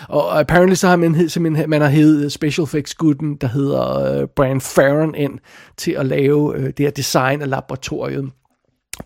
og, 0.08 0.26
og 0.26 0.40
apparently 0.40 0.74
så 0.74 0.88
har 0.88 0.96
man, 0.96 1.28
simpelthen, 1.28 1.70
man 1.70 1.80
har 1.80 1.88
heddet 1.88 2.32
special 2.32 2.64
effects 2.64 2.94
gutten, 2.94 3.34
der 3.34 3.48
hedder 3.48 4.20
øh, 4.20 4.28
Brian 4.36 4.60
Farron 4.60 5.14
ind 5.14 5.33
til 5.76 5.92
at 5.92 6.06
lave 6.06 6.56
øh, 6.56 6.64
det 6.64 6.78
her 6.78 6.90
design 6.90 7.42
af 7.42 7.48
laboratoriet. 7.50 8.30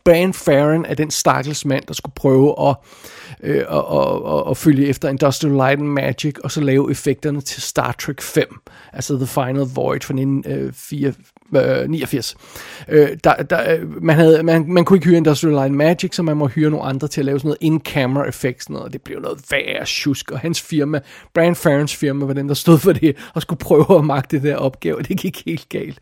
Brian 0.05 0.33
Farren 0.33 0.85
er 0.85 0.95
den 0.95 1.11
stakkels 1.11 1.65
mand, 1.65 1.85
der 1.87 1.95
skulle 1.95 2.15
prøve 2.15 2.69
at, 2.69 2.77
øh, 3.43 3.57
at, 3.57 3.85
at, 3.93 4.35
at, 4.35 4.51
at 4.51 4.57
følge 4.57 4.87
efter 4.87 5.09
Industrial 5.09 5.55
Light 5.55 5.81
and 5.81 5.89
Magic, 5.89 6.35
og 6.45 6.51
så 6.51 6.61
lave 6.61 6.91
effekterne 6.91 7.41
til 7.41 7.63
Star 7.63 7.93
Trek 7.93 8.21
5, 8.21 8.61
altså 8.93 9.17
The 9.17 9.27
Final 9.27 9.67
Void 9.75 10.01
fra 10.01 10.15
1984, 10.15 11.17
øh, 11.57 11.89
89. 11.89 12.37
Øh, 12.89 13.09
der, 13.25 13.35
der, 13.35 13.75
øh, 13.75 14.03
man, 14.03 14.17
havde, 14.17 14.43
man, 14.43 14.73
man 14.73 14.85
kunne 14.85 14.97
ikke 14.97 15.07
hyre 15.07 15.17
Industrial 15.17 15.55
Light 15.55 15.75
Magic, 15.75 16.15
så 16.15 16.23
man 16.23 16.37
må 16.37 16.47
hyre 16.47 16.71
nogle 16.71 16.85
andre 16.85 17.09
til 17.09 17.21
at 17.21 17.25
lave 17.25 17.39
sådan 17.39 17.49
noget 17.49 17.59
in-camera 17.61 18.29
effects, 18.29 18.71
noget, 18.71 18.85
og 18.85 18.93
det 18.93 19.03
blev 19.03 19.21
noget 19.21 19.39
værre 19.51 19.85
tjusk, 19.87 20.31
og 20.31 20.39
hans 20.39 20.61
firma, 20.61 21.01
Brian 21.35 21.55
Farrens 21.55 21.97
firma, 21.97 22.25
var 22.27 22.33
den, 22.33 22.49
der 22.49 22.55
stod 22.55 22.79
for 22.79 22.93
det, 22.93 23.17
og 23.35 23.43
skulle 23.43 23.59
prøve 23.59 23.99
at 23.99 24.05
magte 24.05 24.37
det 24.37 24.45
der 24.45 24.57
opgave, 24.57 24.99
og 24.99 25.09
det 25.09 25.21
gik 25.21 25.43
helt 25.47 25.69
galt. 25.69 25.99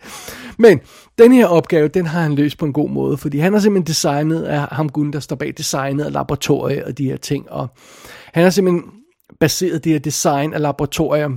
Men 0.59 0.81
den 1.19 1.33
her 1.33 1.47
opgave, 1.47 1.89
den 1.89 2.07
har 2.07 2.23
han 2.23 2.35
løst 2.35 2.59
på 2.59 2.65
en 2.65 2.73
god 2.73 2.91
måde, 2.91 3.17
fordi 3.17 3.39
han 3.39 3.53
har 3.53 3.61
simpelthen 3.61 3.87
designet 3.87 4.43
af 4.43 4.61
ham 4.61 4.89
Gunn, 4.89 5.13
der 5.13 5.21
står 5.21 5.37
bag 5.37 5.55
designet 5.57 6.05
af 6.05 6.13
laboratoriet 6.13 6.85
og 6.85 6.99
de 6.99 7.05
her 7.05 7.17
ting, 7.17 7.51
og 7.51 7.69
han 8.35 8.43
har 8.43 8.51
simpelthen 8.51 8.83
baseret 9.41 9.85
det 9.85 9.93
her 9.93 9.99
design 9.99 10.55
af 10.55 10.61
laboratorier 10.61 11.29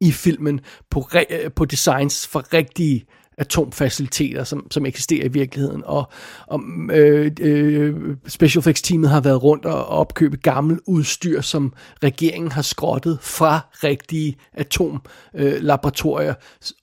i 0.00 0.12
filmen 0.12 0.60
på, 0.90 1.00
re, 1.00 1.24
øh, 1.30 1.50
på 1.56 1.64
designs 1.64 2.26
for 2.26 2.52
rigtige 2.52 3.06
atomfaciliteter, 3.38 4.44
som, 4.44 4.66
som 4.70 4.86
eksisterer 4.86 5.24
i 5.24 5.28
virkeligheden. 5.28 5.82
Og, 5.84 6.10
og 6.46 6.62
øh, 6.92 7.30
øh, 7.40 7.94
Special 8.28 8.60
Effects 8.60 8.82
teamet 8.82 9.10
har 9.10 9.20
været 9.20 9.42
rundt 9.42 9.64
og 9.64 9.86
opkøbe 9.86 10.36
gammel 10.36 10.78
udstyr, 10.86 11.40
som 11.40 11.72
regeringen 12.02 12.52
har 12.52 12.62
skrottet 12.62 13.18
fra 13.20 13.60
rigtige 13.84 14.36
atomlaboratorier, 14.52 16.30
øh, 16.30 16.34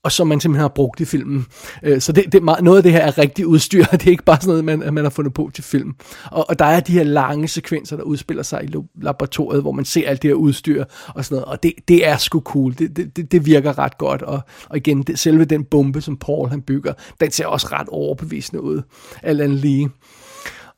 og 0.02 0.12
som 0.12 0.26
man 0.26 0.40
simpelthen 0.40 0.60
har 0.60 0.68
brugt 0.68 1.00
i 1.00 1.04
filmen. 1.04 1.46
Øh, 1.82 2.00
så 2.00 2.12
det, 2.12 2.32
det, 2.32 2.42
meget 2.42 2.64
noget 2.64 2.76
af 2.76 2.82
det 2.82 2.92
her 2.92 3.00
er 3.00 3.18
rigtigt 3.18 3.46
udstyr, 3.46 3.84
det 3.92 4.06
er 4.06 4.10
ikke 4.10 4.24
bare 4.24 4.40
sådan 4.40 4.64
noget, 4.64 4.64
man, 4.64 4.94
man 4.94 5.04
har 5.04 5.10
fundet 5.10 5.34
på 5.34 5.50
til 5.54 5.64
film. 5.64 5.94
Og, 6.30 6.48
og 6.48 6.58
der 6.58 6.64
er 6.64 6.80
de 6.80 6.92
her 6.92 7.04
lange 7.04 7.48
sekvenser, 7.48 7.96
der 7.96 8.04
udspiller 8.04 8.42
sig 8.42 8.64
i 8.64 8.68
laboratoriet, 9.02 9.62
hvor 9.62 9.72
man 9.72 9.84
ser 9.84 10.08
alt 10.08 10.22
det 10.22 10.28
her 10.28 10.34
udstyr 10.34 10.84
og 11.08 11.24
sådan 11.24 11.36
noget, 11.36 11.44
og 11.44 11.62
det, 11.62 11.72
det 11.88 12.06
er 12.06 12.16
sgu 12.16 12.40
cool. 12.40 12.74
Det, 12.78 13.16
det, 13.16 13.32
det 13.32 13.46
virker 13.46 13.78
ret 13.78 13.98
godt, 13.98 14.22
og, 14.22 14.40
og 14.68 14.76
igen, 14.76 15.02
det, 15.02 15.18
selve 15.18 15.44
den 15.44 15.64
bombe, 15.64 16.00
som 16.00 16.16
Paul 16.16 16.43
Hall 16.44 16.50
han 16.50 16.62
bygger, 16.62 16.92
den 17.20 17.30
ser 17.30 17.46
også 17.46 17.68
ret 17.72 17.88
overbevisende 17.88 18.62
ud, 18.62 18.82
Alan 19.22 19.50
Lee. 19.50 19.60
lige. 19.60 19.90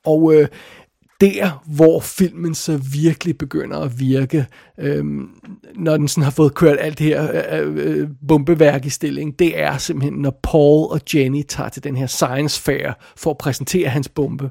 Og 0.04 0.34
øh, 0.34 0.48
der, 1.20 1.62
hvor 1.66 2.00
filmen 2.00 2.54
så 2.54 2.80
virkelig 2.92 3.38
begynder 3.38 3.78
at 3.78 4.00
virke, 4.00 4.46
øhm, 4.78 5.28
når 5.74 5.96
den 5.96 6.08
sådan 6.08 6.24
har 6.24 6.30
fået 6.30 6.54
kørt 6.54 6.76
alt 6.80 6.98
det 6.98 7.06
her 7.06 7.42
øh, 7.62 7.76
øh, 7.76 8.08
bombeværk 8.28 8.86
i 8.86 8.90
stilling, 8.90 9.38
det 9.38 9.60
er 9.60 9.78
simpelthen, 9.78 10.22
når 10.22 10.40
Paul 10.42 10.86
og 10.90 11.00
Jenny 11.14 11.42
tager 11.42 11.68
til 11.68 11.84
den 11.84 11.96
her 11.96 12.06
science 12.06 12.62
fair 12.62 12.92
for 13.16 13.30
at 13.30 13.38
præsentere 13.38 13.88
hans 13.88 14.08
bombe. 14.08 14.50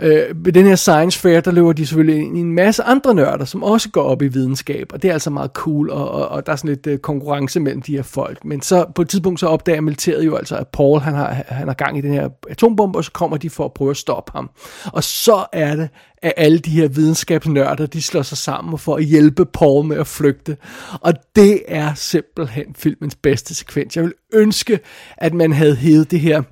Øh, 0.00 0.44
ved 0.44 0.52
den 0.52 0.66
her 0.66 0.76
science 0.76 1.18
fair, 1.18 1.40
der 1.40 1.50
løber 1.50 1.72
de 1.72 1.86
selvfølgelig 1.86 2.20
ind 2.26 2.38
i 2.38 2.40
en 2.40 2.52
masse 2.52 2.82
andre 2.82 3.14
nørder, 3.14 3.44
som 3.44 3.62
også 3.62 3.90
går 3.90 4.02
op 4.02 4.22
i 4.22 4.28
videnskab, 4.28 4.86
og 4.92 5.02
det 5.02 5.08
er 5.08 5.12
altså 5.12 5.30
meget 5.30 5.50
cool, 5.54 5.90
og, 5.90 6.10
og, 6.10 6.28
og 6.28 6.46
der 6.46 6.52
er 6.52 6.56
sådan 6.56 6.68
lidt 6.68 6.86
øh, 6.86 6.98
konkurrence 6.98 7.60
mellem 7.60 7.82
de 7.82 7.96
her 7.96 8.02
folk. 8.02 8.44
Men 8.44 8.62
så 8.62 8.86
på 8.94 9.02
et 9.02 9.08
tidspunkt 9.08 9.40
så 9.40 9.46
opdager 9.46 9.80
militæret 9.80 10.24
jo 10.24 10.36
altså, 10.36 10.56
at 10.56 10.68
Paul 10.68 11.00
han 11.00 11.14
har, 11.14 11.44
han 11.48 11.66
har 11.66 11.74
gang 11.74 11.98
i 11.98 12.00
den 12.00 12.12
her 12.12 12.28
atombombe, 12.50 12.98
og 12.98 13.04
så 13.04 13.12
kommer 13.12 13.36
de 13.36 13.50
for 13.50 13.64
at 13.64 13.72
prøve 13.72 13.90
at 13.90 13.96
stoppe 13.96 14.32
ham. 14.34 14.50
Og 14.92 15.04
så 15.04 15.44
er 15.52 15.76
det, 15.76 15.88
at 16.22 16.32
alle 16.36 16.58
de 16.58 16.70
her 16.70 16.88
videnskabsnørder, 16.88 17.86
de 17.86 18.02
slår 18.02 18.22
sig 18.22 18.38
sammen 18.38 18.78
for 18.78 18.96
at 18.96 19.04
hjælpe 19.04 19.44
Paul 19.44 19.86
med 19.86 19.96
at 19.96 20.06
flygte. 20.06 20.56
Og 21.00 21.14
det 21.36 21.62
er 21.68 21.94
simpelthen 21.94 22.64
filmens 22.76 23.14
bedste 23.14 23.54
sekvens. 23.54 23.96
Jeg 23.96 24.04
vil 24.04 24.14
ønske, 24.32 24.80
at 25.16 25.34
man 25.34 25.52
havde 25.52 25.76
hævet 25.76 26.10
det 26.10 26.20
her 26.20 26.42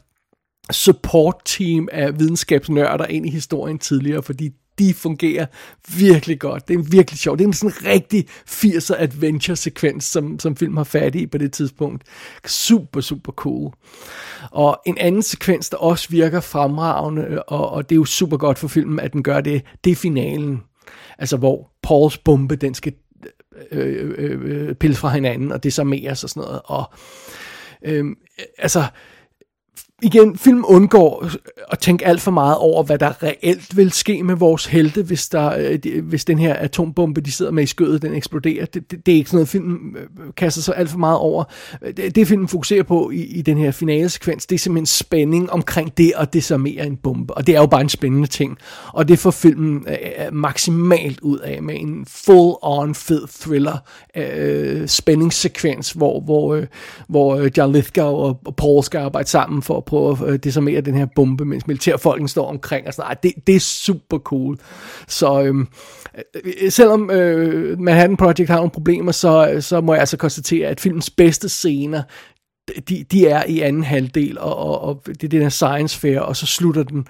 support 0.72 1.34
team 1.44 1.88
af 1.92 2.18
videnskabsnørder 2.18 3.06
ind 3.06 3.26
i 3.26 3.30
historien 3.30 3.78
tidligere, 3.78 4.22
fordi 4.22 4.50
de 4.80 4.94
fungerer 4.94 5.46
virkelig 5.98 6.40
godt. 6.40 6.68
Det 6.68 6.74
er 6.74 6.82
virkelig 6.90 7.18
sjovt. 7.18 7.38
Det 7.38 7.44
er 7.44 7.48
en 7.48 7.52
sådan 7.52 7.84
rigtig 7.84 8.26
80'er 8.48 8.94
adventure-sekvens, 8.98 10.04
som, 10.04 10.38
som 10.38 10.56
film 10.56 10.76
har 10.76 10.84
fat 10.84 11.14
i 11.14 11.26
på 11.26 11.38
det 11.38 11.52
tidspunkt. 11.52 12.04
Super, 12.46 13.00
super 13.00 13.32
cool. 13.32 13.72
Og 14.50 14.80
en 14.86 14.98
anden 14.98 15.22
sekvens, 15.22 15.70
der 15.70 15.76
også 15.76 16.08
virker 16.10 16.40
fremragende, 16.40 17.42
og, 17.42 17.70
og 17.70 17.88
det 17.88 17.94
er 17.94 17.96
jo 17.96 18.04
super 18.04 18.36
godt 18.36 18.58
for 18.58 18.68
filmen, 18.68 19.00
at 19.00 19.12
den 19.12 19.22
gør 19.22 19.40
det, 19.40 19.62
det 19.84 19.90
er 19.90 19.96
finalen. 19.96 20.62
Altså 21.18 21.36
hvor 21.36 21.70
Pauls 21.82 22.18
bombe, 22.18 22.56
den 22.56 22.74
skal 22.74 22.92
øh, 23.72 24.14
øh, 24.18 24.40
øh 24.42 24.74
pille 24.74 24.96
fra 24.96 25.08
hinanden, 25.08 25.52
og 25.52 25.62
det 25.62 25.72
så 25.72 25.84
mere 25.84 26.10
og 26.10 26.16
sådan 26.16 26.42
noget. 26.42 26.60
Og 26.64 26.90
øh, 27.84 28.04
altså 28.58 28.84
igen, 30.02 30.38
film 30.38 30.64
undgår 30.66 31.26
at 31.70 31.78
tænke 31.78 32.06
alt 32.06 32.20
for 32.20 32.30
meget 32.30 32.56
over, 32.56 32.82
hvad 32.82 32.98
der 32.98 33.22
reelt 33.22 33.76
vil 33.76 33.92
ske 33.92 34.22
med 34.22 34.34
vores 34.34 34.66
helte, 34.66 35.02
hvis, 35.02 35.28
der, 35.28 35.78
øh, 35.84 36.04
hvis 36.04 36.24
den 36.24 36.38
her 36.38 36.56
atombombe, 36.56 37.20
de 37.20 37.32
sidder 37.32 37.52
med 37.52 37.62
i 37.62 37.66
skødet, 37.66 38.02
den 38.02 38.14
eksploderer. 38.14 38.66
Det, 38.66 38.90
det, 38.90 39.06
det 39.06 39.12
er 39.12 39.16
ikke 39.16 39.30
sådan 39.30 39.36
noget, 39.36 39.48
film 39.48 39.96
øh, 39.96 40.32
kaster 40.36 40.62
sig 40.62 40.76
alt 40.76 40.90
for 40.90 40.98
meget 40.98 41.18
over. 41.18 41.44
Øh, 41.82 41.96
det, 41.96 42.14
det 42.14 42.28
filmen 42.28 42.48
fokuserer 42.48 42.82
på 42.82 43.10
i, 43.10 43.22
i 43.22 43.42
den 43.42 43.58
her 43.58 43.70
finalesekvens, 43.70 44.46
det 44.46 44.54
er 44.54 44.58
simpelthen 44.58 44.86
spænding 44.86 45.50
omkring 45.50 45.98
det 45.98 46.12
at 46.16 46.32
desarmere 46.32 46.86
en 46.86 46.96
bombe. 46.96 47.34
Og 47.34 47.46
det 47.46 47.56
er 47.56 47.60
jo 47.60 47.66
bare 47.66 47.80
en 47.80 47.88
spændende 47.88 48.28
ting. 48.28 48.58
Og 48.92 49.08
det 49.08 49.18
får 49.18 49.30
filmen 49.30 49.86
øh, 49.88 50.26
øh 50.26 50.34
maksimalt 50.34 51.20
ud 51.20 51.38
af 51.38 51.62
med 51.62 51.74
en 51.78 52.06
full-on 52.08 52.94
fed 52.94 53.26
thriller 53.40 53.76
øh, 54.16 54.88
spændingssekvens, 54.88 55.92
hvor, 55.92 56.20
hvor, 56.20 56.54
øh, 56.54 56.66
hvor 57.08 57.48
John 57.56 57.72
Lithgow 57.72 58.14
og, 58.14 58.40
og 58.44 58.56
Paul 58.56 58.82
skal 58.82 58.98
arbejde 58.98 59.28
sammen 59.28 59.62
for 59.62 59.76
at 59.76 59.84
prøve 59.90 60.26
at 60.26 60.33
øh, 60.33 60.38
desarmere 60.38 60.81
den 60.81 60.94
her 60.94 61.07
bombe, 61.16 61.44
mens 61.44 61.66
militærfolken 61.66 62.29
står 62.29 62.48
omkring 62.48 62.87
og 62.87 62.94
sådan 62.94 63.07
noget. 63.07 63.22
Det, 63.22 63.46
det 63.46 63.57
er 63.57 63.61
super 63.61 64.18
cool. 64.18 64.59
Så 65.09 65.42
øhm, 65.42 65.68
øh, 66.18 66.53
øh, 66.62 66.70
selvom 66.70 67.11
øh, 67.11 67.81
Manhattan 67.81 68.16
Project 68.16 68.48
har 68.48 68.57
nogle 68.57 68.70
problemer, 68.70 69.12
så, 69.12 69.57
så 69.61 69.81
må 69.81 69.92
jeg 69.92 70.00
altså 70.00 70.16
konstatere, 70.16 70.68
at 70.68 70.81
filmens 70.81 71.11
bedste 71.11 71.48
scener, 71.48 72.03
de, 72.88 73.05
de 73.12 73.26
er 73.26 73.44
i 73.48 73.61
anden 73.61 73.85
halvdel, 73.85 74.38
og, 74.38 74.57
og, 74.57 74.81
og 74.81 75.03
det 75.07 75.24
er 75.24 75.29
den 75.29 75.42
her 75.42 75.48
science 75.48 75.98
fair, 75.98 76.20
og 76.20 76.37
så 76.37 76.46
slutter 76.46 76.83
den 76.83 77.07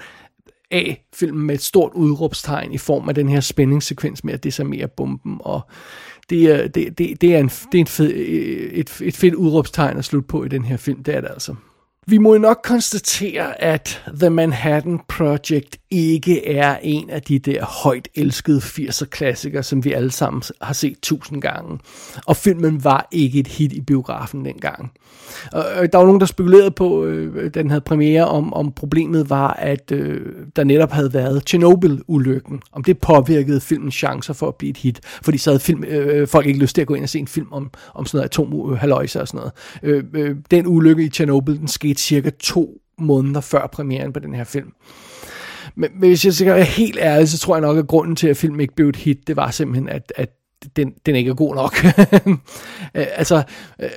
af 0.71 1.05
filmen 1.15 1.47
med 1.47 1.55
et 1.55 1.63
stort 1.63 1.93
udråbstegn 1.95 2.73
i 2.73 2.79
form 2.79 3.09
af 3.09 3.15
den 3.15 3.29
her 3.29 3.41
spændingssekvens 3.41 4.25
med 4.25 4.35
at 4.35 4.45
desarmere 4.45 4.89
bomben, 4.89 5.37
og 5.41 5.61
det 6.31 6.43
er, 6.43 6.69
det, 6.69 6.99
det, 6.99 7.21
det 7.21 7.35
er, 7.35 7.39
en, 7.39 7.49
det 7.49 7.75
er 7.75 7.81
en 7.81 7.87
fed, 7.87 8.13
et, 8.73 9.01
et 9.03 9.17
fedt 9.17 9.35
udråbstegn 9.35 9.99
at 9.99 10.05
slutte 10.05 10.29
på 10.29 10.45
i 10.45 10.49
den 10.49 10.65
her 10.65 10.77
film, 10.77 11.03
det 11.05 11.17
er 11.17 11.21
det 11.21 11.29
altså. 11.31 11.55
Vi 12.11 12.19
må 12.19 12.39
nok 12.39 12.61
konstatere, 12.65 13.63
at 13.63 14.03
The 14.21 14.31
Manhattan 14.31 15.01
Project 15.09 15.77
ikke 15.91 16.47
er 16.47 16.77
en 16.83 17.11
af 17.11 17.23
de 17.23 17.39
der 17.39 17.65
højt 17.65 18.09
elskede 18.15 18.59
80'er 18.59 19.05
klassikere, 19.05 19.63
som 19.63 19.85
vi 19.85 19.93
alle 19.93 20.11
sammen 20.11 20.43
har 20.63 20.73
set 20.73 20.97
tusind 21.03 21.43
gange. 21.43 21.79
Og 22.27 22.37
filmen 22.37 22.85
var 22.85 23.09
ikke 23.13 23.39
et 23.41 23.47
hit 23.47 23.73
i 23.73 23.81
biografen 23.81 24.45
dengang. 24.45 24.93
Og 25.53 25.93
der 25.93 25.97
var 25.99 26.05
nogen, 26.05 26.21
der 26.21 26.27
spekulerede 26.27 26.71
på, 26.71 27.05
øh, 27.05 27.55
den 27.55 27.71
havde 27.71 27.81
premiere, 27.81 28.25
om, 28.25 28.53
om 28.53 28.73
problemet 28.73 29.31
var, 29.31 29.53
at 29.53 29.93
øh, 29.93 30.21
der 30.57 30.65
netop 30.65 30.91
havde 30.91 31.15
været 31.15 31.43
Chernobyl-ulykken. 31.47 32.61
Om 32.73 32.85
det 32.85 32.99
påvirkede 32.99 33.61
filmens 33.61 33.95
chancer 33.95 34.35
for 34.35 34.49
at 34.49 34.55
blive 34.55 34.71
et 34.71 34.77
hit. 34.77 35.01
Fordi 35.23 35.39
så 35.39 35.51
havde 35.51 35.61
film, 35.61 35.85
øh, 35.85 36.29
folk 36.29 36.47
ikke 36.47 36.61
lyst 36.61 36.75
til 36.75 36.83
at 36.83 36.87
gå 36.87 36.95
ind 36.95 37.03
og 37.03 37.09
se 37.09 37.19
en 37.19 37.29
film 37.29 37.53
om, 37.53 37.71
om 37.95 38.07
sådan 38.07 38.19
noget 38.19 38.29
atomhaløjse 38.29 39.19
øh, 39.19 39.21
og 39.21 39.29
sådan 39.29 39.39
noget. 39.39 39.53
Øh, 39.83 40.05
øh, 40.15 40.37
den 40.51 40.67
ulykke 40.67 41.05
i 41.05 41.09
Chernobyl, 41.09 41.59
den 41.59 41.69
skete 41.69 42.00
cirka 42.01 42.31
to 42.41 42.81
måneder 42.99 43.41
før 43.41 43.67
premieren 43.67 44.13
på 44.13 44.21
den 44.21 44.35
her 44.35 44.45
film. 44.45 44.73
Men, 45.75 45.91
men 45.95 46.09
hvis 46.09 46.25
jeg 46.25 46.35
skal 46.35 46.55
være 46.55 46.65
helt 46.65 46.99
ærlig, 46.99 47.29
så 47.29 47.39
tror 47.39 47.55
jeg 47.55 47.61
nok, 47.61 47.79
at 47.79 47.87
grunden 47.87 48.17
til, 48.17 48.29
at 48.29 48.37
filmen 48.37 48.61
ikke 48.61 48.75
blev 48.75 48.89
et 48.89 48.97
hit, 48.97 49.27
det 49.27 49.37
var 49.37 49.51
simpelthen, 49.51 49.89
at, 49.89 50.13
at 50.17 50.31
den, 50.77 50.93
den 51.07 51.17
ikke 51.17 51.31
er 51.31 51.35
god 51.35 51.55
nok. 51.55 51.77
Altså, 52.95 53.43
øh, 53.81 53.89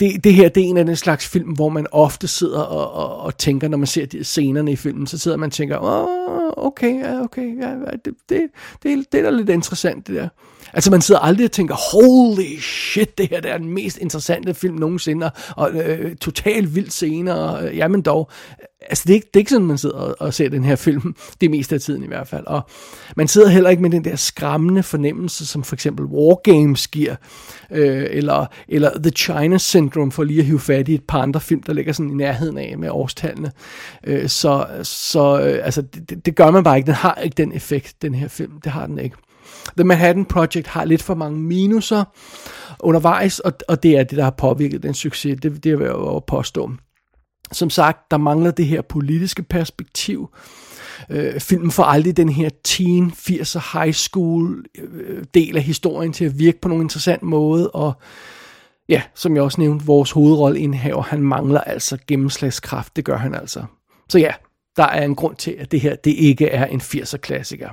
det, 0.00 0.24
det 0.24 0.34
her, 0.34 0.48
det 0.48 0.62
er 0.62 0.66
en 0.66 0.76
af 0.76 0.84
den 0.84 0.96
slags 0.96 1.26
film, 1.26 1.50
hvor 1.50 1.68
man 1.68 1.86
ofte 1.92 2.28
sidder 2.28 2.60
og, 2.60 2.92
og, 2.92 3.16
og 3.20 3.38
tænker, 3.38 3.68
når 3.68 3.78
man 3.78 3.86
ser 3.86 4.06
de 4.06 4.24
scenerne 4.24 4.72
i 4.72 4.76
filmen, 4.76 5.06
så 5.06 5.18
sidder 5.18 5.36
man 5.36 5.46
og 5.46 5.52
tænker, 5.52 5.78
åh, 5.78 6.66
okay, 6.66 7.00
ja, 7.00 7.20
okay, 7.22 7.60
ja, 7.60 7.74
det, 8.04 8.14
det, 8.28 8.40
det, 8.82 9.12
det 9.12 9.18
er 9.18 9.22
da 9.22 9.30
lidt 9.30 9.50
interessant, 9.50 10.06
det 10.06 10.16
der. 10.16 10.28
Altså 10.76 10.90
man 10.90 11.00
sidder 11.00 11.20
aldrig 11.20 11.44
og 11.44 11.52
tænker, 11.52 11.74
holy 11.74 12.58
shit, 12.60 13.18
det 13.18 13.28
her 13.30 13.40
det 13.40 13.50
er 13.50 13.58
den 13.58 13.68
mest 13.68 13.98
interessante 13.98 14.54
film 14.54 14.74
nogensinde, 14.74 15.30
og 15.56 15.70
øh, 15.74 16.16
totalt 16.16 16.74
vild 16.74 16.90
scener, 16.90 17.34
og 17.34 17.66
øh, 17.66 17.76
jamen 17.76 18.02
dog. 18.02 18.30
Altså 18.80 19.04
det 19.06 19.10
er, 19.10 19.14
ikke, 19.14 19.26
det 19.26 19.36
er 19.36 19.40
ikke 19.40 19.50
sådan, 19.50 19.66
man 19.66 19.78
sidder 19.78 19.96
og, 19.96 20.16
og 20.18 20.34
ser 20.34 20.48
den 20.48 20.64
her 20.64 20.76
film, 20.76 21.14
det 21.40 21.50
meste 21.50 21.74
af 21.74 21.80
tiden 21.80 22.02
i 22.02 22.06
hvert 22.06 22.28
fald. 22.28 22.46
Og 22.46 22.62
man 23.16 23.28
sidder 23.28 23.48
heller 23.48 23.70
ikke 23.70 23.82
med 23.82 23.90
den 23.90 24.04
der 24.04 24.16
skræmmende 24.16 24.82
fornemmelse, 24.82 25.46
som 25.46 25.64
for 25.64 25.76
eksempel 25.76 26.06
War 26.06 26.34
Games 26.34 26.88
giver, 26.88 27.16
øh, 27.70 28.06
eller, 28.10 28.46
eller 28.68 28.90
The 28.98 29.10
China 29.10 29.58
Syndrome, 29.58 30.12
for 30.12 30.24
lige 30.24 30.40
at 30.40 30.46
hive 30.46 30.60
fat 30.60 30.88
i 30.88 30.94
et 30.94 31.04
par 31.08 31.22
andre 31.22 31.40
film, 31.40 31.62
der 31.62 31.72
ligger 31.72 31.92
sådan 31.92 32.10
i 32.10 32.14
nærheden 32.14 32.58
af 32.58 32.78
med 32.78 32.90
årstallene. 32.90 33.52
Øh, 34.04 34.28
så 34.28 34.66
så 34.82 35.40
øh, 35.40 35.64
altså, 35.64 35.82
det, 35.82 36.26
det 36.26 36.36
gør 36.36 36.50
man 36.50 36.64
bare 36.64 36.76
ikke. 36.76 36.86
Den 36.86 36.94
har 36.94 37.14
ikke 37.14 37.34
den 37.34 37.52
effekt, 37.52 38.02
den 38.02 38.14
her 38.14 38.28
film. 38.28 38.60
Det 38.64 38.72
har 38.72 38.86
den 38.86 38.98
ikke. 38.98 39.16
The 39.76 39.84
Manhattan 39.84 40.24
Project 40.24 40.66
har 40.66 40.84
lidt 40.84 41.02
for 41.02 41.14
mange 41.14 41.38
minuser 41.38 42.04
undervejs, 42.80 43.38
og, 43.38 43.52
og 43.68 43.82
det 43.82 43.98
er 43.98 44.04
det, 44.04 44.18
der 44.18 44.24
har 44.24 44.30
påvirket 44.30 44.82
den 44.82 44.94
succes. 44.94 45.38
Det, 45.42 45.64
det 45.64 45.78
vil 45.78 45.84
jeg 45.84 45.92
jo 45.92 46.18
påstå. 46.18 46.70
Som 47.52 47.70
sagt, 47.70 48.10
der 48.10 48.16
mangler 48.16 48.50
det 48.50 48.66
her 48.66 48.82
politiske 48.82 49.42
perspektiv. 49.42 50.34
Øh, 51.10 51.40
filmen 51.40 51.70
får 51.70 51.84
aldrig 51.84 52.16
den 52.16 52.28
her 52.28 52.48
teen, 52.64 53.12
80'er, 53.16 53.78
high 53.78 53.92
school 53.92 54.64
øh, 54.78 55.24
del 55.34 55.56
af 55.56 55.62
historien 55.62 56.12
til 56.12 56.24
at 56.24 56.38
virke 56.38 56.60
på 56.60 56.68
nogen 56.68 56.82
interessant 56.82 57.22
måde, 57.22 57.70
og 57.70 57.92
ja, 58.88 59.02
som 59.14 59.34
jeg 59.34 59.42
også 59.42 59.60
nævnte, 59.60 59.86
vores 59.86 60.10
hovedrolleindhaver, 60.10 61.02
han 61.02 61.22
mangler 61.22 61.60
altså 61.60 61.98
gennemslagskraft, 62.06 62.96
det 62.96 63.04
gør 63.04 63.16
han 63.16 63.34
altså. 63.34 63.64
Så 64.08 64.18
ja, 64.18 64.32
der 64.76 64.84
er 64.84 65.04
en 65.04 65.14
grund 65.14 65.36
til, 65.36 65.50
at 65.58 65.72
det 65.72 65.80
her, 65.80 65.96
det 65.96 66.10
ikke 66.10 66.48
er 66.48 66.66
en 66.66 66.80
80'er 66.80 67.16
klassiker. 67.16 67.68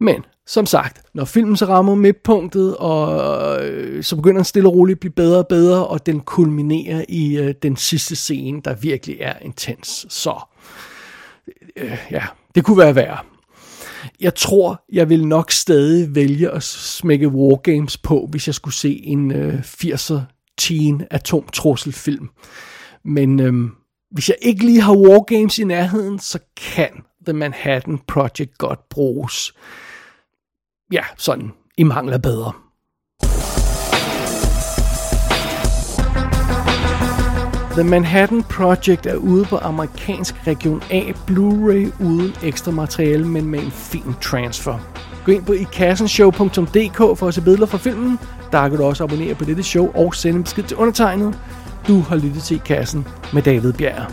Men 0.00 0.24
som 0.46 0.66
sagt, 0.66 1.02
når 1.14 1.24
filmen 1.24 1.56
så 1.56 1.66
rammer 1.66 1.94
midtpunktet, 1.94 2.76
og 2.76 3.66
øh, 3.66 4.04
så 4.04 4.16
begynder 4.16 4.38
den 4.38 4.44
stille 4.44 4.68
og 4.68 4.74
roligt 4.74 4.96
at 4.96 5.00
blive 5.00 5.12
bedre 5.12 5.38
og 5.38 5.46
bedre, 5.48 5.86
og 5.86 6.06
den 6.06 6.20
kulminerer 6.20 7.04
i 7.08 7.38
øh, 7.38 7.54
den 7.62 7.76
sidste 7.76 8.16
scene, 8.16 8.60
der 8.64 8.74
virkelig 8.74 9.16
er 9.20 9.38
intens. 9.42 10.06
Så, 10.08 10.40
øh, 11.76 11.98
ja, 12.10 12.22
det 12.54 12.64
kunne 12.64 12.78
være 12.78 12.94
værre. 12.94 13.18
Jeg 14.20 14.34
tror, 14.34 14.84
jeg 14.92 15.08
vil 15.08 15.26
nok 15.26 15.50
stadig 15.50 16.14
vælge 16.14 16.50
at 16.50 16.62
smække 16.62 17.28
Wargames 17.28 17.96
på, 17.96 18.28
hvis 18.30 18.46
jeg 18.46 18.54
skulle 18.54 18.74
se 18.74 19.00
en 19.04 19.32
øh, 19.32 19.54
80'er 19.60 20.20
teen 20.58 21.04
atomtrusselfilm. 21.10 22.28
Men 23.04 23.40
øh, 23.40 23.54
hvis 24.10 24.28
jeg 24.28 24.36
ikke 24.42 24.64
lige 24.64 24.80
har 24.80 24.96
Wargames 24.96 25.58
i 25.58 25.64
nærheden, 25.64 26.18
så 26.18 26.38
kan 26.56 26.88
The 27.26 27.32
Manhattan 27.32 27.98
Project 28.06 28.58
godt 28.58 28.88
bruges 28.88 29.52
ja, 30.92 31.02
sådan 31.16 31.52
i 31.78 31.82
mangel 31.82 32.14
af 32.14 32.22
bedre. 32.22 32.52
The 37.72 37.84
Manhattan 37.84 38.42
Project 38.42 39.06
er 39.06 39.16
ude 39.16 39.44
på 39.44 39.56
amerikansk 39.56 40.46
region 40.46 40.82
A 40.90 41.00
Blu-ray 41.30 42.04
uden 42.04 42.32
ekstra 42.42 42.70
materiale, 42.70 43.28
men 43.28 43.46
med 43.46 43.58
en 43.58 43.70
fin 43.70 44.14
transfer. 44.20 44.78
Gå 45.24 45.32
ind 45.32 45.44
på 45.44 45.52
ikassenshow.dk 45.52 47.18
for 47.18 47.28
at 47.28 47.34
se 47.34 47.42
billeder 47.42 47.66
fra 47.66 47.78
filmen. 47.78 48.18
Der 48.52 48.68
kan 48.68 48.78
du 48.78 48.84
også 48.84 49.04
abonnere 49.04 49.34
på 49.34 49.44
dette 49.44 49.62
show 49.62 49.92
og 49.94 50.14
sende 50.14 50.36
en 50.36 50.42
besked 50.42 50.62
til 50.62 50.76
undertegnet. 50.76 51.38
Du 51.88 52.00
har 52.00 52.16
lyttet 52.16 52.42
til 52.42 52.56
I 52.56 52.60
Kassen 52.64 53.06
med 53.32 53.42
David 53.42 53.72
Bjerg. 53.72 54.12